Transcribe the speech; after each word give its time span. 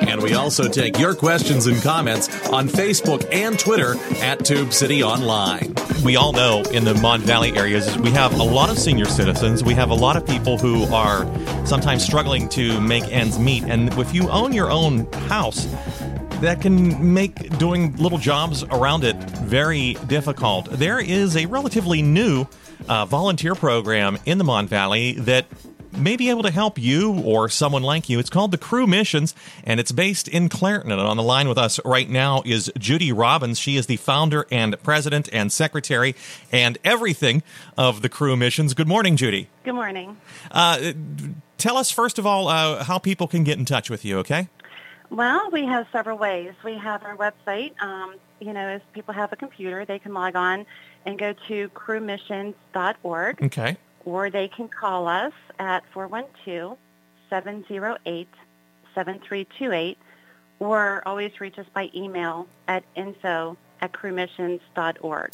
And 0.00 0.22
we 0.22 0.34
also 0.34 0.68
take 0.68 0.98
your 0.98 1.14
questions 1.14 1.66
and 1.66 1.80
comments 1.82 2.28
on 2.48 2.68
Facebook 2.68 3.26
and 3.32 3.58
Twitter 3.58 3.96
at 4.22 4.44
Tube 4.44 4.72
City 4.72 5.02
Online. 5.02 5.74
We 6.04 6.16
all 6.16 6.32
know 6.32 6.62
in 6.72 6.84
the 6.84 6.94
Mon 6.94 7.20
Valley 7.20 7.56
areas, 7.56 7.96
we 7.98 8.10
have 8.12 8.38
a 8.38 8.42
lot 8.42 8.70
of 8.70 8.78
senior 8.78 9.04
citizens. 9.04 9.62
We 9.62 9.74
have 9.74 9.90
a 9.90 9.94
lot 9.94 10.16
of 10.16 10.26
people 10.26 10.56
who 10.56 10.84
are 10.94 11.24
sometimes 11.66 12.04
struggling 12.04 12.48
to 12.50 12.80
make 12.80 13.04
ends 13.12 13.38
meet. 13.38 13.64
And 13.64 13.92
if 13.98 14.14
you 14.14 14.28
own 14.30 14.52
your 14.52 14.70
own 14.70 15.10
house, 15.28 15.66
that 16.40 16.62
can 16.62 17.12
make 17.12 17.58
doing 17.58 17.94
little 17.98 18.18
jobs 18.18 18.64
around 18.64 19.04
it 19.04 19.16
very 19.40 19.94
difficult. 20.06 20.70
There 20.70 20.98
is 20.98 21.36
a 21.36 21.44
relatively 21.44 22.00
new 22.00 22.46
uh, 22.88 23.04
volunteer 23.04 23.54
program 23.54 24.18
in 24.24 24.38
the 24.38 24.44
Mon 24.44 24.66
Valley 24.66 25.12
that 25.12 25.46
may 25.92 26.16
be 26.16 26.30
able 26.30 26.42
to 26.42 26.50
help 26.50 26.78
you 26.78 27.20
or 27.20 27.48
someone 27.48 27.82
like 27.82 28.08
you. 28.08 28.18
It's 28.18 28.30
called 28.30 28.50
the 28.50 28.58
Crew 28.58 28.86
Missions, 28.86 29.34
and 29.64 29.80
it's 29.80 29.92
based 29.92 30.28
in 30.28 30.48
Clairton. 30.48 30.92
And 30.92 31.00
on 31.00 31.16
the 31.16 31.22
line 31.22 31.48
with 31.48 31.58
us 31.58 31.80
right 31.84 32.08
now 32.08 32.42
is 32.44 32.72
Judy 32.78 33.12
Robbins. 33.12 33.58
She 33.58 33.76
is 33.76 33.86
the 33.86 33.96
founder 33.96 34.46
and 34.50 34.80
president 34.82 35.28
and 35.32 35.52
secretary 35.52 36.14
and 36.52 36.78
everything 36.84 37.42
of 37.76 38.02
the 38.02 38.08
Crew 38.08 38.36
Missions. 38.36 38.74
Good 38.74 38.88
morning, 38.88 39.16
Judy. 39.16 39.48
Good 39.64 39.74
morning. 39.74 40.16
Uh, 40.50 40.92
tell 41.58 41.76
us, 41.76 41.90
first 41.90 42.18
of 42.18 42.26
all, 42.26 42.48
uh, 42.48 42.84
how 42.84 42.98
people 42.98 43.26
can 43.26 43.44
get 43.44 43.58
in 43.58 43.64
touch 43.64 43.90
with 43.90 44.04
you, 44.04 44.18
okay? 44.18 44.48
Well, 45.10 45.50
we 45.50 45.64
have 45.66 45.86
several 45.90 46.18
ways. 46.18 46.52
We 46.64 46.78
have 46.78 47.02
our 47.04 47.16
website. 47.16 47.80
Um, 47.82 48.14
you 48.38 48.52
know, 48.52 48.68
if 48.68 48.82
people 48.92 49.12
have 49.12 49.32
a 49.32 49.36
computer, 49.36 49.84
they 49.84 49.98
can 49.98 50.14
log 50.14 50.36
on 50.36 50.66
and 51.04 51.18
go 51.18 51.34
to 51.48 51.68
crumissions.org. 51.70 53.42
Okay 53.42 53.76
or 54.04 54.30
they 54.30 54.48
can 54.48 54.68
call 54.68 55.08
us 55.08 55.32
at 55.58 55.82
412-708-7328 57.30 59.96
or 60.58 61.02
always 61.06 61.40
reach 61.40 61.58
us 61.58 61.66
by 61.74 61.90
email 61.94 62.46
at 62.68 62.84
info 62.94 63.56
at 63.80 63.92
crumissions.org. 63.92 65.32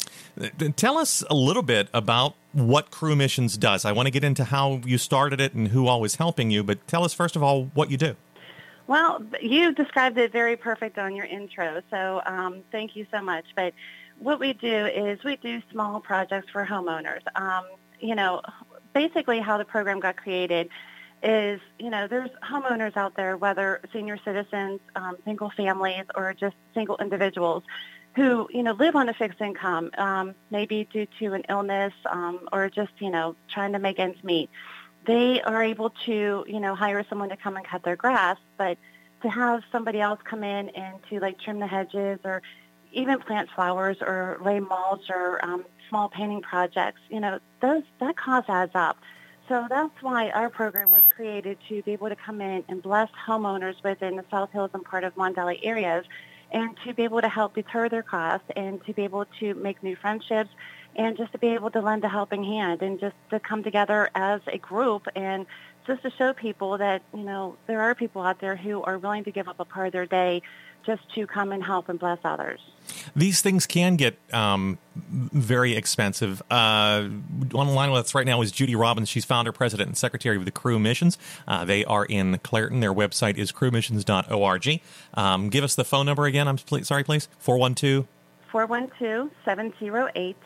Tell 0.75 0.97
us 0.97 1.23
a 1.29 1.35
little 1.35 1.63
bit 1.63 1.89
about 1.93 2.35
what 2.53 2.91
Cru 2.91 3.15
Missions 3.15 3.57
does. 3.57 3.85
I 3.85 3.91
want 3.91 4.07
to 4.07 4.11
get 4.11 4.23
into 4.23 4.45
how 4.45 4.81
you 4.85 4.97
started 4.97 5.41
it 5.41 5.53
and 5.53 5.67
who 5.67 5.87
all 5.87 5.99
was 5.99 6.15
helping 6.15 6.49
you, 6.49 6.63
but 6.63 6.87
tell 6.87 7.03
us 7.03 7.13
first 7.13 7.35
of 7.35 7.43
all 7.43 7.65
what 7.73 7.91
you 7.91 7.97
do. 7.97 8.15
Well, 8.87 9.21
you 9.41 9.73
described 9.73 10.17
it 10.17 10.31
very 10.31 10.55
perfect 10.55 10.97
on 10.97 11.13
your 11.13 11.25
intro, 11.25 11.81
so 11.91 12.21
um, 12.25 12.63
thank 12.71 12.95
you 12.95 13.05
so 13.11 13.21
much. 13.21 13.43
But 13.53 13.73
what 14.17 14.39
we 14.39 14.53
do 14.53 14.85
is 14.85 15.21
we 15.25 15.35
do 15.35 15.61
small 15.71 15.99
projects 15.99 16.49
for 16.51 16.65
homeowners. 16.65 17.19
Um, 17.35 17.65
you 17.99 18.15
know, 18.15 18.41
basically 18.93 19.39
how 19.39 19.57
the 19.57 19.65
program 19.65 19.99
got 19.99 20.17
created 20.17 20.69
is, 21.23 21.59
you 21.79 21.89
know, 21.89 22.07
there's 22.07 22.29
homeowners 22.43 22.95
out 22.95 23.15
there, 23.15 23.37
whether 23.37 23.81
senior 23.91 24.17
citizens, 24.23 24.79
um, 24.95 25.17
single 25.25 25.49
families, 25.49 26.05
or 26.15 26.33
just 26.33 26.55
single 26.73 26.97
individuals 26.97 27.63
who, 28.15 28.47
you 28.51 28.63
know, 28.63 28.73
live 28.73 28.95
on 28.95 29.09
a 29.09 29.13
fixed 29.13 29.41
income, 29.41 29.91
um, 29.97 30.33
maybe 30.49 30.87
due 30.91 31.07
to 31.19 31.33
an 31.33 31.43
illness 31.49 31.93
um, 32.09 32.39
or 32.51 32.69
just, 32.69 32.91
you 32.99 33.11
know, 33.11 33.35
trying 33.47 33.73
to 33.73 33.79
make 33.79 33.99
ends 33.99 34.23
meet. 34.23 34.49
They 35.05 35.41
are 35.41 35.63
able 35.63 35.91
to, 36.05 36.43
you 36.47 36.59
know, 36.59 36.75
hire 36.75 37.05
someone 37.07 37.29
to 37.29 37.37
come 37.37 37.55
and 37.55 37.65
cut 37.65 37.83
their 37.83 37.95
grass, 37.95 38.37
but 38.57 38.77
to 39.21 39.29
have 39.29 39.63
somebody 39.71 40.01
else 40.01 40.19
come 40.23 40.43
in 40.43 40.69
and 40.69 40.99
to 41.09 41.19
like 41.19 41.39
trim 41.39 41.59
the 41.59 41.67
hedges 41.67 42.19
or 42.23 42.41
even 42.91 43.19
plant 43.19 43.49
flowers 43.53 43.97
or 44.01 44.39
lay 44.43 44.59
mulch 44.59 45.09
or 45.09 45.43
um, 45.43 45.65
small 45.89 46.09
painting 46.09 46.41
projects, 46.41 47.01
you 47.09 47.19
know, 47.19 47.39
those 47.61 47.83
that 47.99 48.15
cost 48.17 48.49
adds 48.49 48.71
up. 48.75 48.97
So 49.47 49.65
that's 49.69 50.01
why 50.01 50.29
our 50.31 50.49
program 50.49 50.91
was 50.91 51.03
created 51.09 51.57
to 51.69 51.81
be 51.83 51.93
able 51.93 52.09
to 52.09 52.15
come 52.15 52.41
in 52.41 52.65
and 52.67 52.81
bless 52.81 53.09
homeowners 53.27 53.81
within 53.83 54.17
the 54.17 54.25
South 54.29 54.51
Hills 54.51 54.71
and 54.73 54.83
part 54.83 55.05
of 55.05 55.15
Mon 55.15 55.33
Valley 55.33 55.59
areas 55.63 56.05
and 56.51 56.77
to 56.85 56.93
be 56.93 57.03
able 57.03 57.21
to 57.21 57.29
help 57.29 57.55
deter 57.55 57.89
their 57.89 58.03
costs 58.03 58.47
and 58.55 58.83
to 58.85 58.93
be 58.93 59.03
able 59.03 59.25
to 59.39 59.53
make 59.55 59.81
new 59.83 59.95
friendships 59.95 60.49
and 60.95 61.17
just 61.17 61.31
to 61.31 61.37
be 61.37 61.47
able 61.47 61.69
to 61.71 61.79
lend 61.79 62.03
a 62.03 62.09
helping 62.09 62.43
hand 62.43 62.81
and 62.81 62.99
just 62.99 63.15
to 63.29 63.39
come 63.39 63.63
together 63.63 64.09
as 64.15 64.41
a 64.47 64.57
group 64.57 65.07
and 65.15 65.45
just 65.85 66.01
to 66.03 66.11
show 66.11 66.33
people 66.33 66.77
that, 66.77 67.01
you 67.13 67.23
know, 67.23 67.55
there 67.67 67.81
are 67.81 67.95
people 67.95 68.21
out 68.21 68.39
there 68.39 68.55
who 68.55 68.81
are 68.83 68.97
willing 68.97 69.23
to 69.23 69.31
give 69.31 69.47
up 69.47 69.59
a 69.59 69.65
part 69.65 69.87
of 69.87 69.93
their 69.93 70.05
day 70.05 70.41
just 70.87 71.03
to 71.13 71.27
come 71.27 71.51
and 71.51 71.63
help 71.63 71.89
and 71.89 71.99
bless 71.99 72.17
others. 72.23 72.59
These 73.15 73.41
things 73.41 73.67
can 73.67 73.97
get 73.97 74.17
um, 74.33 74.79
very 74.95 75.75
expensive. 75.75 76.41
Uh, 76.49 77.09
on 77.53 77.67
the 77.67 77.73
line 77.73 77.91
with 77.91 78.05
us 78.05 78.15
right 78.15 78.25
now 78.25 78.41
is 78.41 78.51
Judy 78.51 78.75
Robbins. 78.75 79.09
She's 79.09 79.25
founder, 79.25 79.51
president, 79.51 79.89
and 79.89 79.97
secretary 79.97 80.37
of 80.37 80.45
the 80.45 80.51
Crew 80.51 80.79
Missions. 80.79 81.17
Uh, 81.47 81.65
they 81.65 81.83
are 81.85 82.05
in 82.05 82.39
Clairton. 82.39 82.79
Their 82.79 82.93
website 82.93 83.37
is 83.37 83.51
crewmissions.org. 83.51 84.81
Um, 85.13 85.49
give 85.49 85.63
us 85.63 85.75
the 85.75 85.83
phone 85.83 86.05
number 86.05 86.25
again. 86.25 86.47
I'm 86.47 86.57
sorry, 86.83 87.03
please. 87.03 87.27
412 87.39 88.07
412 88.51 89.29
708 89.43 90.37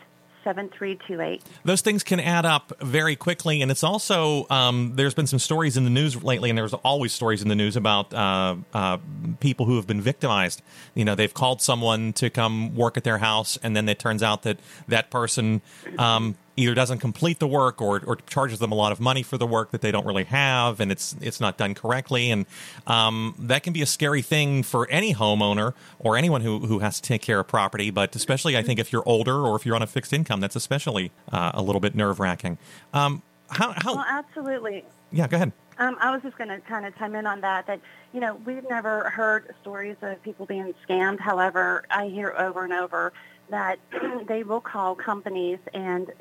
7328. 0.43 1.43
Those 1.63 1.81
things 1.81 2.03
can 2.03 2.19
add 2.19 2.45
up 2.45 2.73
very 2.81 3.15
quickly. 3.15 3.61
And 3.61 3.69
it's 3.71 3.83
also, 3.83 4.47
um, 4.49 4.93
there's 4.95 5.13
been 5.13 5.27
some 5.27 5.39
stories 5.39 5.77
in 5.77 5.83
the 5.83 5.89
news 5.89 6.21
lately, 6.23 6.49
and 6.49 6.57
there's 6.57 6.73
always 6.73 7.13
stories 7.13 7.41
in 7.41 7.47
the 7.47 7.55
news 7.55 7.75
about 7.75 8.13
uh, 8.13 8.55
uh, 8.73 8.97
people 9.39 9.65
who 9.65 9.75
have 9.75 9.87
been 9.87 10.01
victimized. 10.01 10.61
You 10.95 11.05
know, 11.05 11.15
they've 11.15 11.33
called 11.33 11.61
someone 11.61 12.13
to 12.13 12.29
come 12.29 12.75
work 12.75 12.97
at 12.97 13.03
their 13.03 13.19
house, 13.19 13.57
and 13.63 13.75
then 13.75 13.87
it 13.89 13.99
turns 13.99 14.23
out 14.23 14.43
that 14.43 14.59
that 14.87 15.09
person 15.09 15.61
um, 15.97 16.35
either 16.57 16.73
doesn't 16.73 16.99
complete 16.99 17.39
the 17.39 17.47
work 17.47 17.81
or, 17.81 18.01
or 18.05 18.17
charges 18.27 18.59
them 18.59 18.71
a 18.71 18.75
lot 18.75 18.91
of 18.91 18.99
money 18.99 19.23
for 19.23 19.37
the 19.37 19.47
work 19.47 19.71
that 19.71 19.81
they 19.81 19.91
don't 19.91 20.05
really 20.05 20.25
have, 20.25 20.79
and 20.79 20.91
it's 20.91 21.15
it's 21.21 21.39
not 21.39 21.57
done 21.57 21.73
correctly, 21.73 22.31
and 22.31 22.45
um, 22.87 23.35
that 23.39 23.63
can 23.63 23.73
be 23.73 23.81
a 23.81 23.85
scary 23.85 24.21
thing 24.21 24.63
for 24.63 24.89
any 24.89 25.13
homeowner 25.13 25.73
or 25.99 26.17
anyone 26.17 26.41
who 26.41 26.59
who 26.59 26.79
has 26.79 26.99
to 26.99 27.07
take 27.07 27.21
care 27.21 27.39
of 27.39 27.47
property. 27.47 27.89
But 27.89 28.15
especially, 28.15 28.57
I 28.57 28.63
think 28.63 28.79
if 28.79 28.91
you're 28.91 29.07
older 29.07 29.35
or 29.35 29.55
if 29.55 29.65
you're 29.65 29.75
on 29.75 29.81
a 29.81 29.87
fixed 29.87 30.13
income, 30.13 30.39
that's 30.39 30.55
especially 30.55 31.11
uh, 31.31 31.51
a 31.53 31.61
little 31.61 31.81
bit 31.81 31.95
nerve 31.95 32.19
wracking. 32.19 32.57
Um, 32.93 33.21
how, 33.49 33.73
how? 33.75 33.95
Well, 33.95 34.05
absolutely. 34.07 34.85
Yeah, 35.11 35.27
go 35.27 35.37
ahead. 35.37 35.51
Um, 35.77 35.97
I 35.99 36.11
was 36.11 36.21
just 36.21 36.37
going 36.37 36.49
to 36.49 36.59
kind 36.59 36.85
of 36.85 36.95
chime 36.97 37.15
in 37.15 37.25
on 37.25 37.41
that. 37.41 37.67
That 37.67 37.79
you 38.13 38.19
know 38.19 38.35
we've 38.45 38.67
never 38.69 39.09
heard 39.09 39.53
stories 39.61 39.95
of 40.01 40.21
people 40.21 40.45
being 40.45 40.73
scammed. 40.87 41.19
However, 41.19 41.85
I 41.89 42.07
hear 42.07 42.33
over 42.37 42.63
and 42.63 42.73
over 42.73 43.13
that 43.49 43.79
they 44.27 44.43
will 44.43 44.61
call 44.61 44.95
companies 44.95 45.59
and 45.73 46.11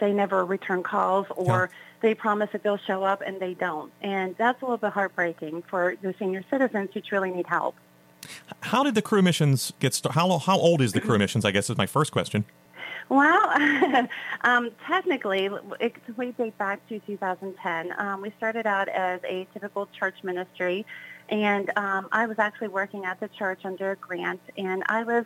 they 0.00 0.12
never 0.12 0.44
return 0.44 0.82
calls 0.82 1.26
or 1.36 1.70
yeah. 1.70 1.78
they 2.00 2.14
promise 2.14 2.50
that 2.52 2.62
they'll 2.62 2.78
show 2.78 3.04
up 3.04 3.22
and 3.24 3.40
they 3.40 3.54
don't. 3.54 3.92
And 4.02 4.36
that's 4.36 4.60
a 4.62 4.64
little 4.64 4.78
bit 4.78 4.92
heartbreaking 4.92 5.62
for 5.62 5.96
the 6.02 6.14
senior 6.18 6.44
citizens 6.50 6.90
who 6.94 7.00
truly 7.00 7.30
need 7.30 7.46
help. 7.46 7.76
How 8.60 8.82
did 8.82 8.94
the 8.94 9.02
crew 9.02 9.22
Missions 9.22 9.72
get 9.78 9.94
started? 9.94 10.18
How, 10.18 10.38
how 10.38 10.58
old 10.58 10.80
is 10.80 10.92
the 10.92 11.00
crew 11.00 11.18
Missions, 11.18 11.44
I 11.44 11.50
guess, 11.50 11.70
is 11.70 11.76
my 11.76 11.86
first 11.86 12.12
question. 12.12 12.44
Well, 13.08 14.08
um, 14.42 14.70
technically, 14.86 15.48
it, 15.80 15.94
we 16.16 16.32
date 16.32 16.58
back 16.58 16.86
to 16.88 16.98
2010. 17.00 17.94
Um, 17.98 18.20
we 18.20 18.32
started 18.36 18.66
out 18.66 18.88
as 18.88 19.20
a 19.24 19.46
typical 19.54 19.88
church 19.98 20.16
ministry, 20.22 20.84
and 21.28 21.70
um, 21.76 22.08
I 22.12 22.26
was 22.26 22.38
actually 22.38 22.68
working 22.68 23.04
at 23.04 23.18
the 23.20 23.28
church 23.28 23.60
under 23.64 23.92
a 23.92 23.96
grant, 23.96 24.40
and 24.58 24.82
I 24.88 25.04
was 25.04 25.24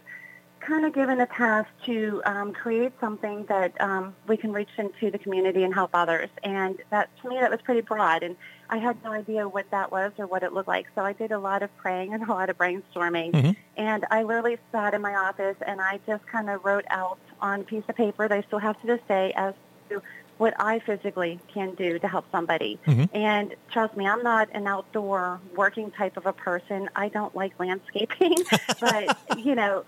kind 0.66 0.84
of 0.84 0.94
given 0.94 1.20
a 1.20 1.26
task 1.26 1.68
to 1.86 2.22
um, 2.24 2.52
create 2.52 2.92
something 3.00 3.44
that 3.46 3.78
um, 3.80 4.14
we 4.26 4.36
can 4.36 4.52
reach 4.52 4.68
into 4.78 5.10
the 5.10 5.18
community 5.18 5.64
and 5.64 5.74
help 5.74 5.90
others. 5.92 6.30
And 6.42 6.80
that 6.90 7.10
to 7.20 7.28
me, 7.28 7.38
that 7.40 7.50
was 7.50 7.60
pretty 7.62 7.80
broad. 7.80 8.22
And 8.22 8.36
I 8.70 8.78
had 8.78 9.02
no 9.04 9.12
idea 9.12 9.48
what 9.48 9.70
that 9.70 9.90
was 9.90 10.12
or 10.18 10.26
what 10.26 10.42
it 10.42 10.52
looked 10.52 10.68
like. 10.68 10.86
So 10.94 11.02
I 11.02 11.12
did 11.12 11.32
a 11.32 11.38
lot 11.38 11.62
of 11.62 11.76
praying 11.76 12.14
and 12.14 12.22
a 12.22 12.32
lot 12.32 12.48
of 12.48 12.56
brainstorming. 12.56 13.32
Mm-hmm. 13.32 13.50
And 13.76 14.06
I 14.10 14.22
literally 14.22 14.58
sat 14.70 14.94
in 14.94 15.02
my 15.02 15.14
office 15.14 15.56
and 15.66 15.80
I 15.80 15.98
just 16.06 16.26
kind 16.26 16.48
of 16.48 16.64
wrote 16.64 16.84
out 16.88 17.18
on 17.40 17.60
a 17.60 17.64
piece 17.64 17.84
of 17.88 17.96
paper 17.96 18.28
that 18.28 18.36
I 18.36 18.42
still 18.42 18.60
have 18.60 18.80
to 18.80 18.86
this 18.86 19.00
day 19.08 19.32
as 19.34 19.54
to 19.90 20.00
what 20.42 20.54
I 20.58 20.80
physically 20.80 21.38
can 21.54 21.76
do 21.76 22.00
to 22.00 22.08
help 22.08 22.24
somebody. 22.32 22.76
Mm-hmm. 22.84 23.16
And 23.16 23.54
trust 23.70 23.96
me, 23.96 24.08
I'm 24.08 24.24
not 24.24 24.48
an 24.52 24.66
outdoor 24.66 25.40
working 25.54 25.92
type 25.92 26.16
of 26.16 26.26
a 26.26 26.32
person. 26.32 26.90
I 26.96 27.10
don't 27.10 27.32
like 27.36 27.60
landscaping. 27.60 28.38
but, 28.80 29.16
you 29.38 29.54
know, 29.54 29.84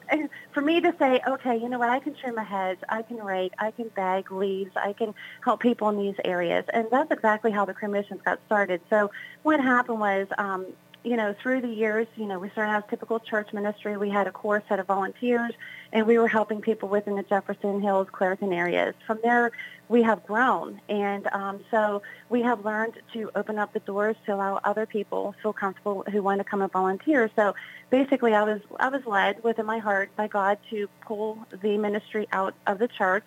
for 0.53 0.61
me 0.61 0.81
to 0.81 0.95
say, 0.97 1.21
okay, 1.27 1.57
you 1.57 1.69
know 1.69 1.81
what, 1.81 1.91
I 1.91 1.99
can 1.99 2.15
trim 2.15 2.39
a 2.39 2.45
hedge, 2.45 2.79
I 2.89 3.03
can 3.03 3.17
rake, 3.17 3.53
I 3.59 3.73
can 3.73 3.89
bag 3.89 4.31
leaves, 4.31 4.71
I 4.77 4.93
can 4.93 5.13
help 5.43 5.59
people 5.59 5.89
in 5.89 5.99
these 5.99 6.15
areas. 6.25 6.65
And 6.73 6.87
that's 6.89 7.11
exactly 7.11 7.51
how 7.51 7.65
the 7.65 7.75
Cru 7.75 7.89
Missions 7.89 8.23
got 8.25 8.39
started. 8.47 8.81
So 8.89 9.11
what 9.43 9.59
happened 9.59 9.99
was 9.99 10.29
um, 10.39 10.67
you 11.05 11.17
know, 11.17 11.35
through 11.43 11.61
the 11.61 11.69
years, 11.69 12.07
you 12.17 12.25
know, 12.25 12.39
we 12.39 12.49
started 12.51 12.73
out 12.73 12.89
typical 12.89 13.21
church 13.21 13.53
ministry. 13.53 13.97
We 13.99 14.09
had 14.09 14.27
a 14.27 14.33
core 14.33 14.63
set 14.69 14.81
of 14.81 14.87
volunteers, 14.87 15.53
and 15.93 16.07
we 16.07 16.19
were 16.19 16.29
helping 16.29 16.63
people 16.63 16.89
within 16.89 17.15
the 17.17 17.23
Jefferson 17.23 17.83
Hills, 17.83 18.09
Clairton 18.11 18.55
areas. 18.55 18.95
From 19.07 19.21
there, 19.23 19.53
we 19.89 20.03
have 20.03 20.25
grown, 20.27 20.81
and 20.89 21.27
um, 21.33 21.61
so 21.71 22.01
we 22.31 22.41
have 22.41 22.65
learned 22.65 22.95
to 23.13 23.31
open 23.35 23.59
up 23.59 23.75
the 23.75 23.81
doors 23.81 24.17
to 24.25 24.35
allow 24.35 24.59
other 24.65 24.87
people 24.87 25.35
feel 25.43 25.53
comfortable 25.53 26.05
who 26.11 26.23
want 26.23 26.39
to 26.39 26.45
come 26.45 26.63
and 26.63 26.73
volunteer. 26.73 27.31
So 27.37 27.55
basically, 27.91 28.33
I 28.35 28.43
was 28.43 28.63
I 28.81 28.89
was 28.89 29.05
led 29.05 29.45
within 29.45 29.67
my 29.67 29.79
heart 29.79 30.11
by 30.17 30.27
God 30.27 30.59
to 30.71 30.89
pull 31.03 31.47
the 31.63 31.77
ministry 31.77 32.27
out 32.33 32.55
of 32.67 32.79
the 32.79 32.89
church 32.89 33.27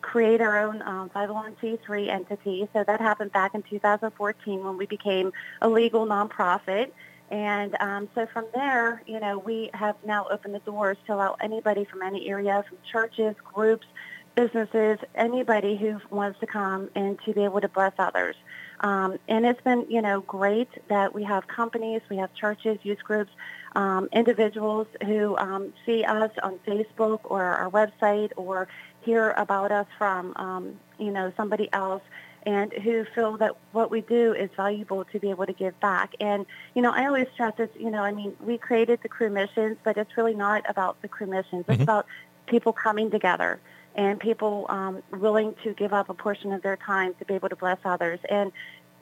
create 0.00 0.40
our 0.40 0.66
own 0.66 0.82
um, 0.82 1.08
501c3 1.10 2.08
entity. 2.08 2.68
So 2.72 2.82
that 2.82 3.00
happened 3.00 3.30
back 3.30 3.54
in 3.54 3.62
2014 3.62 4.64
when 4.64 4.76
we 4.76 4.84
became 4.84 5.32
a 5.60 5.68
legal 5.68 6.06
nonprofit. 6.06 6.90
And 7.30 7.76
um, 7.80 8.08
so 8.14 8.26
from 8.26 8.46
there, 8.54 9.02
you 9.06 9.18
know, 9.20 9.38
we 9.38 9.70
have 9.74 9.96
now 10.04 10.26
opened 10.30 10.54
the 10.54 10.58
doors 10.60 10.98
to 11.06 11.14
allow 11.14 11.36
anybody 11.40 11.84
from 11.84 12.02
any 12.02 12.28
area, 12.28 12.64
from 12.68 12.78
churches, 12.90 13.34
groups, 13.54 13.86
businesses, 14.34 14.98
anybody 15.14 15.76
who 15.76 16.00
wants 16.10 16.40
to 16.40 16.46
come 16.46 16.90
and 16.94 17.18
to 17.24 17.32
be 17.32 17.44
able 17.44 17.60
to 17.60 17.68
bless 17.68 17.92
others. 17.98 18.36
Um, 18.80 19.18
and 19.28 19.46
it's 19.46 19.60
been, 19.62 19.86
you 19.88 20.02
know, 20.02 20.20
great 20.22 20.68
that 20.88 21.14
we 21.14 21.22
have 21.24 21.46
companies, 21.46 22.02
we 22.10 22.16
have 22.16 22.34
churches, 22.34 22.78
youth 22.82 23.02
groups, 23.04 23.30
um, 23.76 24.08
individuals 24.12 24.86
who 25.04 25.36
um, 25.36 25.72
see 25.86 26.04
us 26.04 26.30
on 26.42 26.58
Facebook 26.66 27.20
or 27.24 27.42
our 27.42 27.70
website 27.70 28.32
or 28.36 28.68
hear 29.02 29.30
about 29.32 29.70
us 29.70 29.86
from, 29.98 30.32
um, 30.36 30.80
you 30.98 31.10
know, 31.10 31.32
somebody 31.36 31.68
else 31.72 32.02
and 32.44 32.72
who 32.72 33.04
feel 33.14 33.36
that 33.38 33.56
what 33.72 33.90
we 33.90 34.00
do 34.00 34.32
is 34.32 34.50
valuable 34.56 35.04
to 35.04 35.20
be 35.20 35.30
able 35.30 35.46
to 35.46 35.52
give 35.52 35.78
back. 35.80 36.14
And, 36.20 36.46
you 36.74 36.82
know, 36.82 36.90
I 36.92 37.06
always 37.06 37.28
stress 37.34 37.54
this, 37.56 37.70
you 37.78 37.90
know, 37.90 38.02
I 38.02 38.12
mean, 38.12 38.36
we 38.40 38.58
created 38.58 39.00
the 39.02 39.08
crew 39.08 39.30
missions, 39.30 39.78
but 39.84 39.96
it's 39.96 40.16
really 40.16 40.34
not 40.34 40.68
about 40.68 41.00
the 41.02 41.08
crew 41.08 41.26
missions. 41.26 41.64
It's 41.68 41.74
mm-hmm. 41.74 41.82
about 41.82 42.06
people 42.46 42.72
coming 42.72 43.10
together 43.10 43.60
and 43.94 44.18
people 44.18 44.66
um, 44.68 45.02
willing 45.12 45.54
to 45.62 45.72
give 45.74 45.92
up 45.92 46.08
a 46.08 46.14
portion 46.14 46.52
of 46.52 46.62
their 46.62 46.76
time 46.76 47.14
to 47.14 47.24
be 47.24 47.34
able 47.34 47.48
to 47.48 47.56
bless 47.56 47.78
others. 47.84 48.18
And 48.28 48.52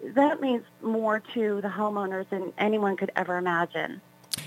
that 0.03 0.41
means 0.41 0.65
more 0.83 1.23
to 1.35 1.61
the 1.61 1.69
homeowners 1.69 2.29
than 2.31 2.53
anyone 2.59 2.97
could 2.97 3.13
ever 3.17 3.39
imagine. 3.39 4.01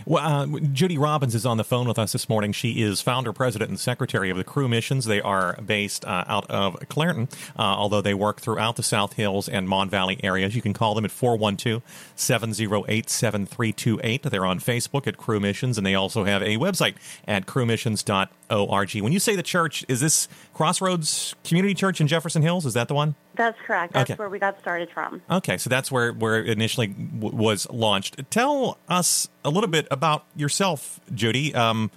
Well, 0.05 0.23
uh, 0.23 0.59
Judy 0.73 0.97
Robbins 0.97 1.35
is 1.35 1.45
on 1.45 1.57
the 1.57 1.63
phone 1.63 1.88
with 1.88 1.97
us 1.97 2.11
this 2.11 2.27
morning. 2.27 2.51
She 2.51 2.81
is 2.81 3.01
founder, 3.01 3.31
president, 3.31 3.69
and 3.69 3.79
secretary 3.79 4.29
of 4.29 4.38
the 4.38 4.44
Crew 4.44 4.67
Missions. 4.67 5.05
They 5.05 5.21
are 5.21 5.59
based 5.61 6.03
uh, 6.05 6.25
out 6.27 6.50
of 6.50 6.77
Clairton, 6.89 7.29
uh, 7.57 7.61
although 7.61 8.01
they 8.01 8.13
work 8.13 8.41
throughout 8.41 8.75
the 8.75 8.83
South 8.83 9.13
Hills 9.13 9.47
and 9.47 9.67
Mon 9.67 9.89
Valley 9.89 10.19
areas. 10.23 10.55
You 10.55 10.61
can 10.61 10.73
call 10.73 10.94
them 10.95 11.05
at 11.05 11.11
412 11.11 11.81
708 12.15 13.09
7328. 13.09 14.23
They're 14.23 14.45
on 14.45 14.59
Facebook 14.59 15.07
at 15.07 15.17
Crew 15.17 15.39
Missions, 15.39 15.77
and 15.77 15.88
they 15.88 15.95
also 15.95 16.25
have 16.25 16.41
a 16.41 16.57
website 16.57 16.95
at 17.27 17.45
crumissions.org. 17.45 18.95
When 18.95 19.13
you 19.13 19.19
say 19.19 19.35
the 19.35 19.44
church, 19.44 19.85
is 19.88 20.01
this 20.01 20.27
Crossroads 20.53 21.35
Community 21.44 21.73
Church 21.73 22.01
in 22.01 22.07
Jefferson 22.07 22.41
Hills? 22.41 22.65
Is 22.65 22.73
that 22.73 22.88
the 22.88 22.94
one? 22.94 23.15
That's 23.35 23.57
correct. 23.65 23.94
That's 23.94 24.12
okay. 24.12 24.18
where 24.18 24.30
we 24.30 24.39
got 24.39 24.59
started 24.59 24.89
from. 24.91 25.21
Okay, 25.30 25.57
so 25.57 25.69
that's 25.69 25.91
where 25.91 26.13
where 26.13 26.44
it 26.44 26.50
initially 26.50 26.88
w- 26.88 27.35
was 27.35 27.68
launched. 27.69 28.21
Tell 28.30 28.77
us 28.88 29.27
a 29.44 29.50
little 29.50 29.69
bit 29.69 29.88
about 29.89 30.25
yourself, 30.35 31.00
Judy. 31.13 31.53
Um, 31.56 31.89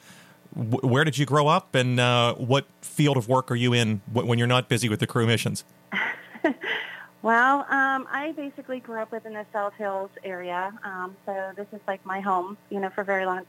w- 0.54 0.88
where 0.88 1.04
did 1.04 1.18
you 1.18 1.26
grow 1.26 1.46
up, 1.46 1.74
and 1.74 2.00
uh, 2.00 2.34
what 2.34 2.66
field 2.80 3.16
of 3.16 3.28
work 3.28 3.50
are 3.50 3.56
you 3.56 3.72
in 3.72 4.00
w- 4.12 4.26
when 4.28 4.38
you're 4.38 4.48
not 4.48 4.68
busy 4.68 4.88
with 4.88 5.00
the 5.00 5.06
crew 5.06 5.26
missions? 5.26 5.64
well, 7.22 7.66
um, 7.70 8.06
I 8.10 8.32
basically 8.36 8.80
grew 8.80 9.00
up 9.00 9.12
within 9.12 9.34
the 9.34 9.46
South 9.52 9.74
Hills 9.74 10.10
area, 10.24 10.72
um, 10.84 11.16
so 11.26 11.52
this 11.56 11.66
is 11.72 11.80
like 11.86 12.04
my 12.06 12.20
home, 12.20 12.56
you 12.70 12.80
know, 12.80 12.90
for 12.90 13.04
very 13.04 13.26
long, 13.26 13.42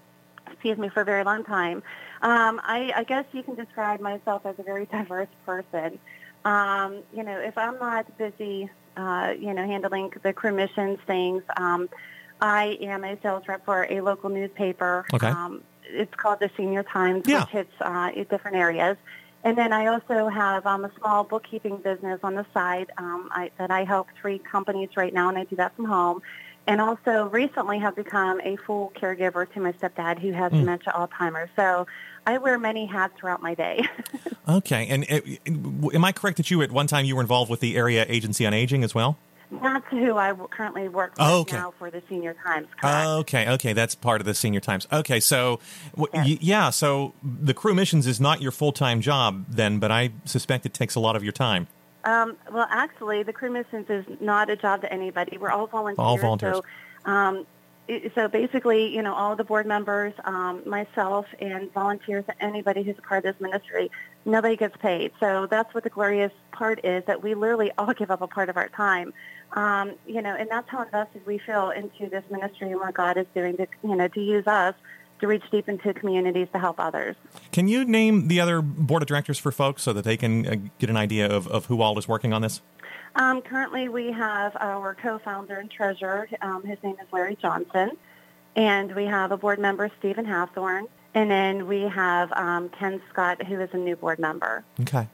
excuse 0.51 0.77
me, 0.77 0.89
for 0.89 1.01
a 1.01 1.05
very 1.05 1.23
long 1.23 1.43
time. 1.43 1.83
Um, 2.21 2.59
I, 2.63 2.91
I 2.95 3.03
guess 3.03 3.25
you 3.31 3.43
can 3.43 3.55
describe 3.55 3.99
myself 3.99 4.45
as 4.45 4.55
a 4.57 4.63
very 4.63 4.85
diverse 4.91 5.29
person. 5.45 5.99
Um, 6.47 7.03
you 7.13 7.23
know, 7.23 7.37
if 7.39 7.57
I'm 7.57 7.77
not 7.77 8.17
busy, 8.17 8.69
uh, 8.95 9.33
you 9.37 9.53
know, 9.53 9.65
handling 9.65 10.13
the 10.23 10.31
Cru 10.31 10.53
missions 10.53 10.97
things, 11.05 11.43
um, 11.57 11.89
I 12.39 12.77
am 12.81 13.03
a 13.03 13.19
sales 13.21 13.43
rep 13.49 13.65
for 13.65 13.85
a 13.89 13.99
local 13.99 14.29
newspaper. 14.29 15.05
Okay. 15.13 15.27
Um, 15.27 15.63
it's 15.83 16.13
called 16.15 16.39
the 16.39 16.49
Senior 16.55 16.83
Times, 16.83 17.23
yeah. 17.27 17.41
which 17.41 17.49
hits 17.49 17.73
uh, 17.81 18.11
in 18.15 18.23
different 18.25 18.55
areas. 18.55 18.95
And 19.43 19.57
then 19.57 19.73
I 19.73 19.87
also 19.87 20.29
have 20.29 20.65
um, 20.65 20.85
a 20.85 20.91
small 20.99 21.25
bookkeeping 21.25 21.77
business 21.77 22.19
on 22.23 22.35
the 22.35 22.45
side 22.53 22.91
um, 22.97 23.29
I, 23.31 23.51
that 23.57 23.69
I 23.69 23.83
help 23.83 24.07
three 24.21 24.39
companies 24.39 24.89
right 24.95 25.13
now, 25.13 25.27
and 25.27 25.37
I 25.37 25.43
do 25.43 25.57
that 25.57 25.75
from 25.75 25.85
home. 25.85 26.21
And 26.67 26.81
also 26.81 27.29
recently 27.29 27.79
have 27.79 27.95
become 27.95 28.41
a 28.41 28.57
full 28.57 28.91
caregiver 28.95 29.51
to 29.53 29.59
my 29.61 29.71
stepdad 29.73 30.19
who 30.19 30.33
has 30.33 30.51
mm. 30.51 30.59
dementia 30.59 30.93
Alzheimer's. 30.93 31.49
So 31.55 31.87
I 32.25 32.37
wear 32.39 32.59
many 32.59 32.85
hats 32.85 33.13
throughout 33.17 33.41
my 33.41 33.53
day. 33.53 33.87
okay, 34.49 34.85
and 34.87 35.05
uh, 35.09 35.89
am 35.95 36.03
I 36.03 36.11
correct 36.11 36.37
that 36.37 36.51
you 36.51 36.61
at 36.61 36.71
one 36.71 36.87
time 36.87 37.05
you 37.05 37.15
were 37.15 37.21
involved 37.21 37.49
with 37.49 37.61
the 37.61 37.77
area 37.77 38.05
agency 38.09 38.45
on 38.45 38.53
aging 38.53 38.83
as 38.83 38.93
well? 38.93 39.17
That's 39.49 39.85
who 39.89 40.17
I 40.17 40.33
currently 40.33 40.89
work 40.89 41.11
with 41.11 41.21
oh, 41.21 41.39
okay. 41.41 41.55
now 41.55 41.73
for 41.79 41.89
the 41.89 42.03
Senior 42.09 42.35
Times. 42.45 42.67
Correct? 42.81 43.07
Okay, 43.07 43.49
okay, 43.51 43.71
that's 43.71 43.95
part 43.95 44.19
of 44.19 44.27
the 44.27 44.33
Senior 44.33 44.59
Times. 44.59 44.87
Okay, 44.91 45.21
so 45.21 45.61
yes. 45.97 46.07
y- 46.13 46.37
yeah, 46.41 46.69
so 46.69 47.13
the 47.23 47.53
crew 47.53 47.73
missions 47.73 48.07
is 48.07 48.19
not 48.19 48.41
your 48.41 48.51
full 48.51 48.73
time 48.73 48.99
job 48.99 49.45
then, 49.47 49.79
but 49.79 49.89
I 49.89 50.11
suspect 50.25 50.65
it 50.65 50.73
takes 50.73 50.95
a 50.95 50.99
lot 50.99 51.15
of 51.15 51.23
your 51.23 51.31
time. 51.31 51.67
Um, 52.07 52.37
well, 52.53 52.67
actually, 52.69 53.23
the 53.23 53.33
Cru 53.33 53.51
missions 53.51 53.87
is 53.89 54.05
not 54.21 54.49
a 54.49 54.55
job 54.55 54.79
to 54.81 54.91
anybody. 54.91 55.37
We're 55.37 55.49
all 55.49 55.67
volunteers. 55.67 55.99
All 55.99 56.17
volunteers. 56.17 56.61
So, 57.05 57.11
um, 57.11 57.45
so 58.15 58.29
basically, 58.29 58.95
you 58.95 59.01
know, 59.01 59.13
all 59.13 59.35
the 59.35 59.43
board 59.43 59.65
members, 59.65 60.13
um, 60.23 60.61
myself, 60.65 61.25
and 61.39 61.71
volunteers, 61.73 62.23
anybody 62.39 62.83
who's 62.83 62.97
a 62.97 63.01
part 63.01 63.25
of 63.25 63.33
this 63.33 63.41
ministry, 63.41 63.91
nobody 64.23 64.55
gets 64.55 64.77
paid. 64.77 65.11
So 65.19 65.47
that's 65.47 65.73
what 65.73 65.83
the 65.83 65.89
glorious 65.89 66.31
part 66.53 66.85
is, 66.85 67.03
that 67.07 67.21
we 67.21 67.35
literally 67.35 67.71
all 67.77 67.93
give 67.99 68.09
up 68.09 68.21
a 68.21 68.27
part 68.27 68.47
of 68.47 68.55
our 68.55 68.69
time. 68.69 69.13
Um, 69.51 69.95
you 70.05 70.21
know, 70.21 70.33
and 70.33 70.49
that's 70.49 70.69
how 70.69 70.83
invested 70.83 71.25
we 71.25 71.39
feel 71.39 71.71
into 71.71 72.07
this 72.09 72.23
ministry 72.31 72.71
and 72.71 72.79
what 72.79 72.93
God 72.93 73.17
is 73.17 73.27
doing 73.35 73.57
to, 73.57 73.67
you 73.83 73.97
know, 73.97 74.07
to 74.07 74.21
use 74.21 74.47
us 74.47 74.75
to 75.19 75.27
reach 75.27 75.43
deep 75.51 75.67
into 75.67 75.93
communities 75.93 76.47
to 76.53 76.59
help 76.59 76.79
others. 76.79 77.15
Can 77.51 77.67
you 77.67 77.85
name 77.85 78.27
the 78.27 78.39
other 78.39 78.61
board 78.61 79.01
of 79.01 79.07
directors 79.07 79.37
for 79.37 79.51
folks 79.51 79.83
so 79.83 79.93
that 79.93 80.03
they 80.03 80.17
can 80.17 80.47
uh, 80.47 80.55
get 80.79 80.89
an 80.89 80.97
idea 80.97 81.27
of, 81.27 81.47
of 81.47 81.65
who 81.65 81.81
all 81.81 81.97
is 81.97 82.07
working 82.07 82.33
on 82.33 82.41
this? 82.41 82.61
Um, 83.15 83.41
currently, 83.41 83.89
we 83.89 84.11
have 84.11 84.55
our 84.59 84.95
co-founder 84.95 85.55
and 85.59 85.71
treasurer. 85.71 86.27
Um, 86.41 86.63
his 86.63 86.77
name 86.83 86.95
is 87.01 87.07
Larry 87.11 87.37
Johnson. 87.41 87.91
And 88.55 88.95
we 88.95 89.05
have 89.05 89.31
a 89.31 89.37
board 89.37 89.59
member, 89.59 89.89
Stephen 89.99 90.25
Hathorn. 90.25 90.87
And 91.13 91.31
then 91.31 91.67
we 91.67 91.81
have 91.81 92.31
um, 92.33 92.69
Ken 92.69 93.01
Scott, 93.09 93.43
who 93.45 93.59
is 93.59 93.69
a 93.73 93.77
new 93.77 93.95
board 93.95 94.19
member. 94.19 94.63
Okay. 94.81 95.07